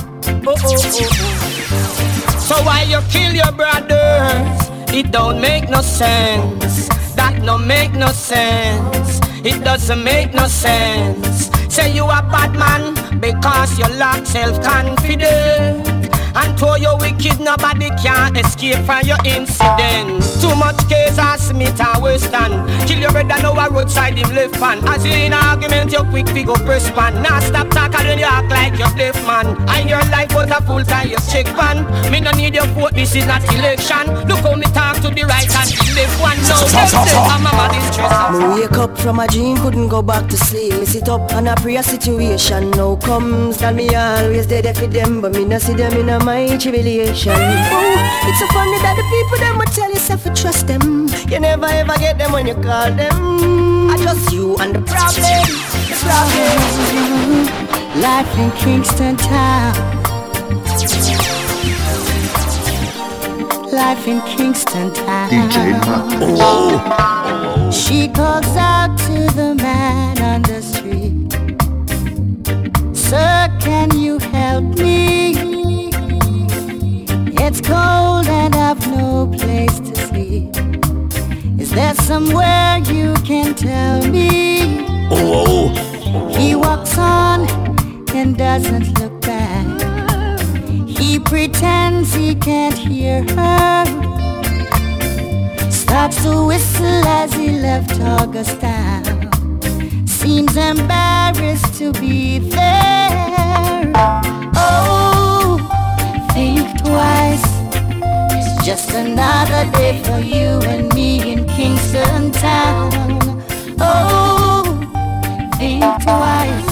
Oh, 0.46 0.54
oh, 0.54 0.76
oh, 0.76 1.10
oh. 1.12 2.38
So 2.40 2.56
why 2.64 2.84
you 2.84 3.00
kill 3.10 3.34
your 3.34 3.52
brothers? 3.52 4.70
It 4.94 5.12
don't 5.12 5.42
make 5.42 5.70
no 5.70 5.82
sense. 5.82 6.88
That 7.16 7.42
no 7.42 7.58
make 7.58 7.94
no 7.94 8.10
sense. 8.10 9.20
It 9.44 9.64
doesn't 9.64 10.04
make 10.04 10.36
no 10.36 10.48
sense. 10.48 11.50
Say 11.74 11.92
you 11.96 12.04
a 12.06 12.22
bad 12.32 12.54
man 12.54 13.20
because 13.20 13.80
you 13.80 13.86
lack 13.98 14.26
self-confidence. 14.28 15.91
And 16.36 16.58
to 16.60 16.80
your 16.80 16.98
wicked, 16.98 17.40
nobody 17.40 17.90
can 18.02 18.38
escape 18.38 18.86
from 18.86 19.06
your 19.06 19.18
incident. 19.26 20.24
Too 20.40 20.56
much 20.56 20.80
case 20.88 21.18
and 21.20 21.40
Smith 21.40 21.80
and 21.80 22.02
Wesson. 22.02 22.52
Kill 22.88 23.00
your 23.00 23.12
brother 23.12 23.42
now 23.42 23.54
a 23.54 23.70
roadside 23.70 24.18
him 24.18 24.34
left 24.34 24.56
fan. 24.56 24.80
As 24.88 25.06
you 25.06 25.12
in 25.12 25.34
argument, 25.34 25.92
you 25.92 26.04
quick 26.06 26.28
figure 26.30 26.54
press 26.66 26.90
pan. 26.92 27.22
Now 27.22 27.40
stop 27.40 27.70
talking 27.70 28.08
when 28.08 28.20
you 28.20 28.26
act 28.26 28.50
like 28.50 28.78
you're 28.80 28.96
deaf 28.96 29.16
man. 29.28 29.48
And 29.70 29.90
your 29.90 30.04
life 30.10 30.34
was 30.34 30.50
a 30.50 30.62
full 30.62 30.84
time 30.84 31.10
you 31.10 31.18
check 31.30 31.46
pan. 31.48 31.84
Me 32.12 32.20
no 32.20 32.32
need 32.32 32.56
your 32.56 32.68
vote, 32.68 32.94
this 32.94 33.16
is 33.16 33.26
not 33.26 33.44
election. 33.54 34.08
Look 34.28 34.40
how 34.40 34.56
me 34.56 34.66
talk 34.72 34.98
to 35.02 35.10
the 35.10 35.24
right 35.24 35.50
and 35.50 35.70
the 35.70 35.84
left 35.96 36.22
one. 36.22 36.38
Now 36.48 36.64
them 36.64 36.88
say 36.88 37.18
I'm 37.18 37.46
a 37.46 37.52
bad 37.52 37.74
stress. 37.92 38.40
Me 38.40 38.62
wake 38.62 38.78
up 38.78 38.98
from 38.98 39.20
a 39.20 39.28
dream, 39.28 39.58
couldn't 39.58 39.90
go 39.90 40.02
back 40.02 40.28
to 40.30 40.38
sleep. 40.38 40.74
Me 40.74 40.86
sit 40.86 41.10
up 41.10 41.32
and 41.34 41.50
I 41.50 41.56
pray 41.56 41.76
a 41.76 41.84
situation 41.84 42.72
now 42.72 42.96
comes. 42.96 43.62
And 43.62 43.78
me 43.78 43.94
always 43.96 44.48
there 44.48 44.74
for 44.74 44.88
them, 44.88 45.22
but 45.22 45.34
me 45.34 45.46
no 45.46 45.58
see 45.60 45.74
them 45.74 45.94
in 45.94 46.10
a 46.10 46.21
my 46.26 46.58
tribulation. 46.58 47.34
Oh, 47.36 48.28
it's 48.28 48.40
so 48.40 48.48
funny 48.48 48.78
that 48.82 48.96
the 48.98 49.04
people 49.14 49.38
them 49.38 49.58
will 49.58 49.66
tell 49.74 49.90
yourself 49.90 50.24
to 50.24 50.34
trust 50.34 50.68
them. 50.68 51.08
You 51.30 51.40
never 51.40 51.66
ever 51.66 51.98
get 51.98 52.18
them 52.18 52.32
when 52.32 52.48
you 52.48 52.56
call 52.56 52.92
them. 52.92 53.90
I 53.90 53.98
trust 54.02 54.32
you 54.32 54.58
and 54.58 54.76
the 54.76 54.82
problem. 54.82 55.46
The 55.90 55.98
problem. 56.06 56.58
Life 58.02 58.38
in 58.38 58.52
Kingston 58.52 59.18
Town. 59.18 60.02
life 63.72 64.08
in 64.08 64.22
Kingston 64.22 64.94
town. 64.94 65.30
DJ 65.30 65.72
Marcus. 65.86 66.40
Oh. 66.42 67.72
She 67.72 68.08
calls 68.10 68.56
out 68.58 68.98
to 69.06 69.18
the 69.36 69.56
man 69.56 70.22
on 70.22 70.42
the 70.44 70.62
street. 70.62 71.32
Sir, 72.96 73.50
can 73.60 73.98
you 73.98 74.20
help 74.20 74.64
me? 74.78 75.51
It's 77.54 77.60
cold 77.60 78.28
and 78.28 78.56
I've 78.56 78.80
no 78.88 79.28
place 79.28 79.78
to 79.82 79.93
sleep. 80.08 80.56
Is 81.60 81.70
there 81.72 81.93
somewhere 81.95 82.78
you 82.78 83.14
can 83.26 83.56
tell 83.56 84.08
me? 84.08 84.86
Oh, 85.12 85.43
oh, 85.45 85.74
oh, 86.06 86.38
He 86.38 86.56
walks 86.56 86.97
on 86.97 87.45
and 88.16 88.38
doesn't 88.38 88.97
look 89.02 89.20
back. 89.20 89.68
He 90.88 91.20
pretends 91.20 92.14
he 92.14 92.36
can't 92.36 92.78
hear 92.78 93.22
her. 93.36 93.84
Starts 95.70 96.24
to 96.24 96.45
whistle 96.45 97.06
as 97.06 97.34
he 97.34 97.49
left 97.60 97.99
Augustine. 97.99 99.28
Seems 100.08 100.56
embarrassed 100.56 101.74
to 101.80 101.91
be 101.99 102.39
there. 102.39 103.91
Oh, 104.56 105.21
think 106.34 106.78
twice. 106.80 107.44
It's 108.34 108.66
just 108.66 108.92
another 108.94 109.70
day 109.72 110.02
for 110.04 110.20
you 110.20 110.60
and 110.72 110.94
me 110.94 111.34
in 111.34 111.48
Kingston 111.48 112.32
Town. 112.32 112.92
Oh, 113.80 114.64
think 115.58 115.84
twice. 116.04 116.72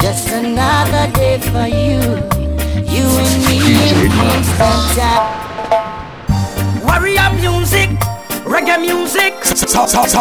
Just 0.00 0.28
another 0.28 1.10
day 1.12 1.38
for 1.40 1.66
you, 1.66 2.00
you 2.94 3.04
and 3.24 3.34
me 3.46 3.58
in 3.90 4.10
Kingston 4.16 4.80
Town. 4.96 5.26
Warrior 6.86 7.30
music, 7.40 7.90
reggae 8.44 8.80
music, 8.80 9.34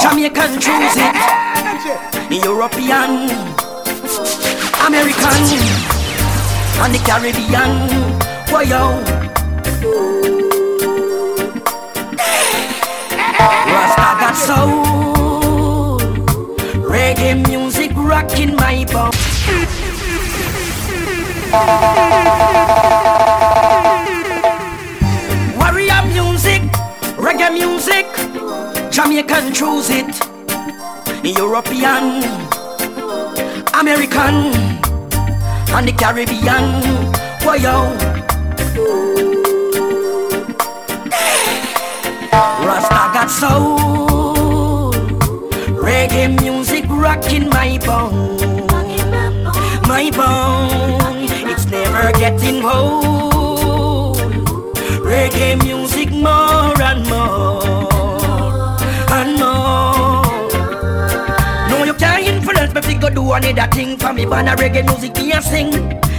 Jamaican 0.02 0.52
music, 0.52 1.14
European, 2.46 3.30
American, 4.86 5.95
and 6.82 6.94
the 6.94 7.00
Caribbean. 7.00 7.90
Why 8.52 8.64
yo? 8.64 9.02
Rasta 13.74 14.10
got 14.22 14.36
soul, 14.36 16.00
reggae 16.90 17.36
music 17.48 17.92
rocking 17.96 18.56
my 18.56 18.86
bones. 18.86 19.16
Warrior 25.58 26.02
music, 26.14 26.62
reggae 27.18 27.52
music, 27.54 28.08
Jamaican 28.92 29.54
choose 29.54 29.90
it, 29.90 30.16
European, 31.24 32.24
American, 33.80 34.75
and 35.76 35.88
the 35.90 35.92
Caribbean. 35.92 36.66
Why 37.44 37.58
yo? 37.58 37.76
Rasta 42.66 43.02
got 43.14 43.30
soul, 43.30 44.94
reggae 45.84 46.42
music 46.42 46.86
rocking 46.88 47.50
my 47.50 47.78
bone, 47.86 48.38
my 49.88 50.10
bone. 50.12 51.28
It's 51.52 51.66
never 51.66 52.12
getting 52.14 52.64
old. 52.64 54.18
Reggae 55.04 55.62
music 55.64 56.10
more 56.12 56.82
and 56.82 57.08
more 57.10 58.78
and 59.12 59.40
more. 59.40 59.85
To 62.86 62.94
go 62.96 63.10
do 63.10 63.34
another 63.34 63.68
thing 63.72 63.98
for 63.98 64.14
me. 64.14 64.26
Ban 64.26 64.48
a 64.48 64.56
reggae 64.56 64.86
music 64.86 65.16
me 65.16 65.32
a 65.34 65.42
sing. 65.42 65.72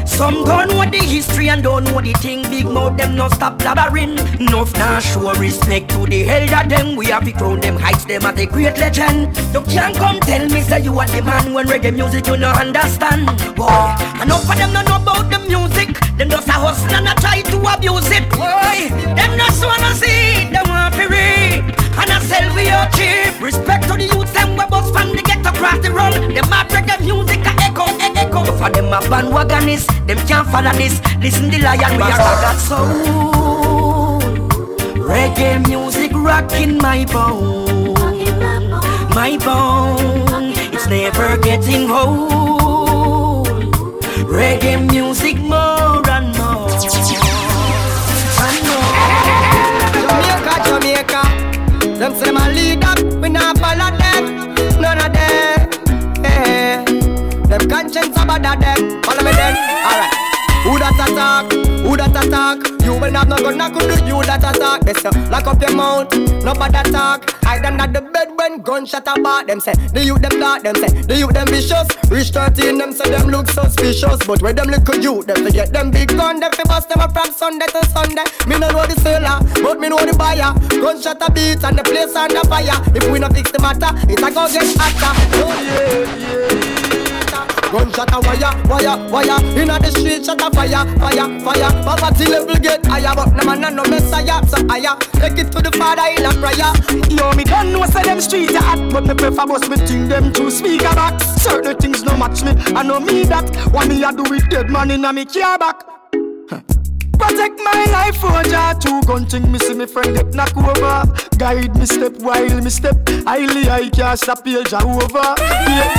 Some 0.06 0.44
don't 0.44 0.68
know 0.68 0.84
the 0.88 0.98
history 0.98 1.48
and 1.50 1.62
don't 1.62 1.84
know 1.84 2.00
the 2.00 2.12
thing. 2.14 2.42
Big 2.50 2.64
mouth 2.66 2.96
them 2.96 3.16
no 3.16 3.28
stop 3.28 3.58
blabbering. 3.58 4.18
Enough 4.40 4.72
now 4.74 4.98
show 4.98 5.32
respect 5.34 5.90
to 5.90 6.06
the 6.06 6.28
elder 6.28 6.68
them. 6.68 6.96
We 6.96 7.06
have 7.06 7.24
to 7.24 7.32
crown 7.32 7.60
them 7.60 7.76
heights 7.76 8.04
them 8.04 8.24
as 8.24 8.38
a 8.38 8.46
great 8.46 8.78
legend. 8.78 9.36
You 9.52 9.62
can't 9.62 9.96
come 9.96 10.20
tell 10.20 10.48
me 10.48 10.60
say 10.62 10.80
you 10.80 10.98
are 10.98 11.06
the 11.06 11.22
man 11.22 11.52
when 11.52 11.66
reggae 11.66 11.94
music 11.94 12.26
you 12.26 12.36
no 12.36 12.50
understand. 12.50 13.26
Boy, 13.54 13.94
enough 14.22 14.48
of 14.48 14.56
them 14.56 14.72
no 14.72 14.82
know 14.82 14.96
about 14.96 15.30
the 15.30 15.38
music. 15.46 15.98
Them 16.16 16.30
just 16.30 16.48
a 16.48 16.52
hustle 16.52 16.94
and 16.94 17.08
a 17.08 17.14
try 17.20 17.42
to 17.42 17.58
abuse 17.74 18.10
it. 18.10 18.28
Boy, 18.30 18.88
them 19.14 19.36
just 19.36 19.64
wanna 19.64 19.94
see. 19.94 20.48
Them 20.50 20.68
want 20.68 20.94
to 20.94 21.08
read 21.08 21.76
and 22.00 22.10
a 22.10 22.20
sell 22.24 22.54
we 22.54 22.68
are 22.70 22.88
cheap. 22.90 23.35
Respect 23.40 23.84
to 23.88 23.94
the 23.94 24.04
youth 24.04 24.32
them 24.32 24.56
we 24.56 24.64
bust 24.66 24.92
from 24.92 25.10
the 25.14 25.22
get 25.22 25.40
across 25.46 25.78
the 25.78 25.90
road. 25.92 26.14
Them 26.14 26.52
a 26.52 26.64
reggae 26.72 27.00
music 27.00 27.40
a 27.44 27.52
echo, 27.62 27.84
e- 27.84 28.16
echo. 28.16 28.44
For 28.56 28.70
them 28.70 28.92
a 28.92 29.00
bandwagonist, 29.10 29.88
them 30.06 30.18
can't 30.26 30.48
follow 30.48 30.72
this. 30.72 31.00
Listen 31.20 31.50
the 31.50 31.58
lion 31.60 31.96
we 31.96 32.02
are 32.02 32.16
got 32.16 32.56
soul. 32.56 34.20
Reggae 35.06 35.66
music 35.68 36.12
rocking 36.14 36.78
my 36.78 37.04
bone, 37.06 37.94
my 39.14 39.36
bone. 39.38 40.52
It's 40.74 40.86
never 40.88 41.36
getting 41.38 41.90
old. 41.90 43.46
Reggae 44.26 44.90
music 44.90 45.36
more 45.38 46.02
and 46.10 46.36
more. 46.36 46.68
And 48.44 48.58
more. 48.66 49.96
Jamaica, 50.02 50.54
Jamaica. 50.66 51.22
Them 51.98 52.14
say 52.14 52.24
them 52.26 52.36
a 52.36 52.48
lead 52.52 52.84
up, 52.84 52.98
about 58.36 58.60
them. 58.60 59.02
Follow 59.02 59.22
me 59.22 59.32
then. 59.32 59.56
Alright. 59.56 60.12
Who 60.66 60.78
that 60.78 60.98
attack? 60.98 61.52
Who 61.86 61.96
that 61.96 62.10
attack? 62.10 62.58
You 62.82 62.94
will 62.94 63.12
have 63.12 63.28
no 63.28 63.36
gun, 63.38 63.60
I 63.60 63.70
could 63.70 63.86
do 63.86 64.04
you 64.04 64.22
that 64.26 64.42
attack. 64.42 64.82
They 64.82 64.94
say, 64.94 65.10
lock 65.30 65.46
up 65.46 65.62
your 65.62 65.74
mouth, 65.74 66.10
nobody 66.42 66.78
attack. 66.78 67.46
I 67.46 67.60
done 67.60 67.80
at 67.80 67.92
the 67.92 68.00
bed 68.00 68.34
when 68.34 68.62
gunshot 68.62 69.06
about 69.06 69.46
them 69.46 69.60
say, 69.60 69.74
the 69.94 70.04
youth 70.04 70.22
them 70.22 70.40
dark, 70.40 70.64
them 70.64 70.74
say, 70.74 70.90
the 71.02 71.18
youth 71.18 71.32
them 71.32 71.46
vicious. 71.46 71.86
Reach 72.10 72.30
13, 72.30 72.78
them 72.78 72.92
say 72.92 73.10
them 73.10 73.28
look 73.28 73.46
suspicious. 73.48 74.18
But 74.26 74.42
where 74.42 74.52
them 74.52 74.66
little 74.66 74.98
youth, 74.98 75.26
them 75.26 75.44
forget 75.44 75.72
them 75.72 75.92
big 75.92 76.08
gun, 76.08 76.40
them 76.40 76.50
fi 76.50 76.64
bust 76.64 76.88
them 76.88 76.98
up 76.98 77.12
from 77.12 77.30
Sunday 77.32 77.66
to 77.66 77.86
Sunday. 77.86 78.26
Me 78.48 78.58
no 78.58 78.70
know 78.70 78.86
the 78.86 78.98
seller, 79.02 79.38
but 79.62 79.78
me 79.78 79.88
know 79.88 80.02
the 80.04 80.18
buyer. 80.18 80.50
Gunshot 80.70 81.22
a 81.22 81.30
beat 81.30 81.62
and 81.62 81.78
the 81.78 81.84
place 81.84 82.16
on 82.16 82.30
the 82.34 82.42
fire. 82.50 82.82
If 82.90 83.06
we 83.10 83.20
no 83.20 83.28
fix 83.28 83.52
the 83.52 83.60
matter, 83.62 83.94
it 84.10 84.18
a 84.18 84.30
go 84.34 84.50
get 84.50 84.66
hotter. 84.74 85.14
Oh 85.38 85.54
yeah, 85.62 86.18
yeah. 86.18 87.05
Gunshot 87.72 88.12
a 88.12 88.20
wire, 88.20 88.52
wire, 88.68 89.10
wire. 89.10 89.58
Inna 89.58 89.78
the 89.78 89.90
street 89.90 90.24
shot 90.24 90.40
a 90.40 90.50
fire, 90.54 90.86
fire, 90.98 91.40
fire. 91.40 91.70
Poverty 91.82 92.26
level 92.30 92.56
get 92.56 92.84
higher 92.86 93.14
But 93.14 93.32
no 93.34 93.44
man 93.44 93.74
no 93.74 93.82
messiah 93.84 94.44
So 94.46 94.66
higher 94.68 94.96
Take 95.20 95.38
it 95.38 95.52
to 95.52 95.60
the 95.62 95.72
father 95.76 96.06
in 96.16 96.24
a 96.24 96.32
prayer. 96.38 96.72
Yo, 97.10 97.32
me 97.36 97.44
don't 97.44 97.72
know 97.72 97.84
say 97.86 98.02
them 98.02 98.20
streets 98.20 98.54
are 98.54 98.62
hot 98.62 98.92
But 98.92 99.06
me 99.06 99.14
prefer 99.14 99.46
bust 99.46 99.68
me 99.68 99.76
thing 99.76 100.08
them 100.08 100.32
to 100.34 100.50
speaker 100.50 100.94
box. 100.94 101.24
Certain 101.42 101.76
things 101.76 102.02
no 102.02 102.16
match 102.16 102.42
me, 102.42 102.52
I 102.74 102.82
know 102.82 103.00
me 103.00 103.24
that. 103.24 103.48
What 103.72 103.88
me 103.88 104.02
a 104.02 104.12
do 104.12 104.22
with 104.28 104.48
dead 104.48 104.70
man 104.70 104.90
inna 104.90 105.12
me 105.12 105.24
car 105.24 105.58
back. 105.58 106.05
Protect 107.18 107.58
my 107.64 107.84
life, 107.90 108.18
oh 108.22 108.42
Jah 108.44 108.74
Two 108.78 109.02
gun 109.02 109.26
thing, 109.26 109.50
me 109.50 109.58
see 109.58 109.74
me 109.74 109.86
friend 109.86 110.14
get 110.16 110.34
knock 110.34 110.56
over 110.56 111.12
Guide 111.38 111.76
me 111.76 111.86
step 111.86 112.16
while 112.18 112.60
me 112.62 112.70
step. 112.70 112.96
Highly 113.26 113.68
I 113.68 113.88
can't 113.90 114.18
stop 114.18 114.46
here, 114.46 114.64
Jah 114.64 114.82
over 114.84 115.34
yeah. 115.68 115.92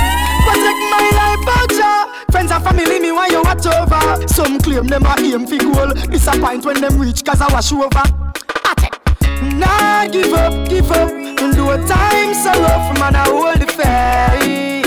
Protect 0.46 0.82
my 0.90 1.04
life, 1.18 1.44
oh 1.46 1.66
Jah 1.70 2.18
Friends 2.30 2.50
and 2.50 2.62
family, 2.62 3.00
me 3.00 3.10
want 3.10 3.32
you 3.32 3.42
watch 3.42 3.66
over. 3.66 4.28
Some 4.28 4.60
claim 4.60 4.86
them 4.86 5.06
a 5.06 5.14
aim 5.18 5.46
for 5.46 5.56
goal. 5.56 5.92
Disappoint 6.10 6.64
when 6.64 6.80
them 6.80 7.00
reach 7.00 7.24
cause 7.24 7.40
I 7.40 7.50
wash 7.52 7.72
over. 7.72 8.02
Nah, 9.56 10.06
give 10.08 10.32
up, 10.34 10.68
give 10.68 10.90
up. 10.90 11.10
A 11.68 11.76
time 11.86 12.32
so 12.32 12.50
rough, 12.62 12.98
man, 12.98 13.14
I 13.14 13.24
hold 13.28 13.60
the 13.60 13.66
faith. 13.66 14.86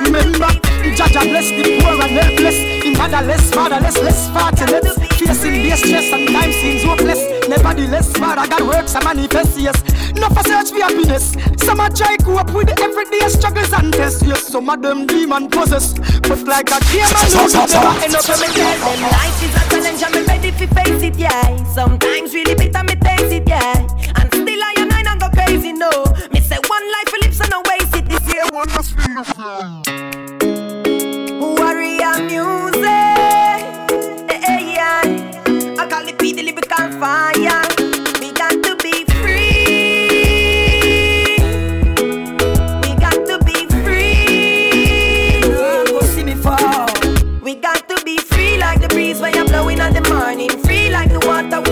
Remember, 0.00 0.50
Jah 0.96 1.08
Jah 1.08 1.22
bless 1.22 1.50
the 1.50 1.78
poor 1.80 1.92
and 2.02 2.10
helpless 2.10 2.75
In 3.06 3.12
motherless, 3.12 3.50
fatherless, 3.52 3.98
less 3.98 4.28
fatherless. 4.30 4.98
Facing 5.14 5.62
their 5.62 5.76
stress 5.76 6.12
and 6.12 6.28
time 6.28 6.50
seems 6.50 6.82
hopeless. 6.82 7.48
Nevertheless, 7.48 8.10
Father 8.16 8.48
God 8.48 8.66
works 8.66 8.96
and 8.96 9.04
manifests, 9.04 9.56
yes. 9.56 9.80
No 10.14 10.28
for 10.28 10.42
search 10.42 10.70
for 10.70 10.80
happiness. 10.80 11.36
Some 11.58 11.78
a 11.78 11.88
try 11.88 12.16
cope 12.16 12.52
with 12.52 12.68
everyday 12.80 13.28
struggles 13.28 13.72
and 13.72 13.92
tests 13.92 14.24
Yes, 14.24 14.48
some 14.48 14.68
of 14.68 14.82
them 14.82 15.06
demon 15.06 15.48
possess 15.48 15.94
But 16.22 16.42
like 16.44 16.70
a 16.70 16.80
game 16.90 17.06
and 17.06 17.34
lose, 17.34 17.54
never 17.54 17.94
end 18.02 18.14
up 18.14 18.26
me. 18.26 18.46
Tell 18.50 18.74
them 18.74 19.02
life 19.02 19.42
is 19.42 19.54
a 19.54 19.62
challenge 19.70 20.14
me 20.14 20.26
ready 20.26 20.50
to 20.50 20.66
face 20.74 21.02
it, 21.02 21.16
yeah. 21.16 21.64
Sometimes 21.74 22.34
really 22.34 22.56
bitter 22.56 22.82
me 22.82 22.96
taste 22.96 23.32
it, 23.32 23.48
yeah. 23.48 23.86
And 24.18 24.28
still 24.34 24.62
I 24.62 24.74
am 24.78 24.88
nine 24.88 25.06
and 25.06 25.20
go 25.20 25.28
crazy, 25.30 25.72
no. 25.72 25.90
Me 26.32 26.40
say 26.40 26.58
one 26.66 26.86
life 26.90 27.08
for 27.08 27.18
lips 27.22 27.40
and 27.40 27.54
I 27.54 27.62
waste 27.70 27.94
it. 27.94 28.08
This 28.08 28.34
year 28.34 28.46
Maria 31.76 32.16
music. 32.22 32.84
Hey, 34.30 34.40
hey, 34.48 34.74
yeah. 34.76 35.02
I 35.78 35.86
call 35.90 36.08
it 36.08 36.18
P 36.18 36.32
the 36.32 36.42
lyrical 36.42 36.88
fire. 36.98 37.62
We 38.18 38.32
got 38.32 38.56
to 38.64 38.76
be 38.82 39.04
free. 39.20 39.76
We 42.80 42.90
got 42.96 43.18
to 43.28 43.36
be 43.44 43.66
free. 43.84 45.42
Girl, 45.42 45.84
go 45.84 46.00
see 46.00 46.24
me 46.24 46.34
fall. 46.34 46.88
We 47.42 47.56
got 47.56 47.86
to 47.90 48.02
be 48.06 48.16
free 48.16 48.56
like 48.56 48.80
the 48.80 48.88
breeze 48.88 49.20
when 49.20 49.34
you're 49.34 49.44
blowing 49.44 49.78
in 49.78 49.92
the 49.92 50.08
morning. 50.08 50.48
Free 50.64 50.88
like 50.88 51.10
the 51.10 51.20
water. 51.28 51.65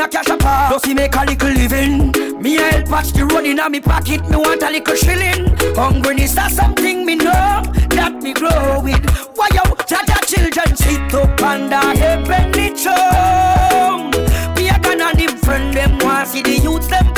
no 0.00 0.08
cash 0.08 0.30
up 0.30 0.40
Just 0.70 0.86
he 0.86 0.94
make 0.94 1.14
a 1.14 1.24
little 1.24 1.50
living. 1.50 2.12
Me 2.40 2.56
a 2.56 2.62
help 2.62 2.86
patch 2.86 3.12
the 3.12 3.24
road 3.24 3.44
inna 3.44 3.68
me 3.68 3.80
pocket. 3.80 4.22
Me 4.30 4.36
want 4.36 4.62
a 4.62 4.70
little 4.70 4.96
shilling. 4.96 5.46
Hungry 5.76 6.22
is 6.22 6.32
something 6.32 7.04
me 7.04 7.16
know 7.16 7.62
That 7.90 8.20
me 8.22 8.32
grow 8.32 8.80
with. 8.82 9.04
Why 9.36 9.48
yo, 9.52 9.62
Jah 9.86 10.02
Jah 10.06 10.20
children 10.26 10.76
sit 10.76 11.14
up 11.14 11.42
And 11.42 11.72
under 11.72 11.98
heavenly 11.98 12.70
throne. 12.70 14.10
Me 14.56 14.68
a 14.68 14.78
gonna 14.80 15.12
them 15.14 15.36
friend 15.38 15.74
them 15.74 15.98
Want 15.98 16.28
see 16.28 16.42
the 16.42 16.56
youth 16.58 16.88
them 16.88 17.09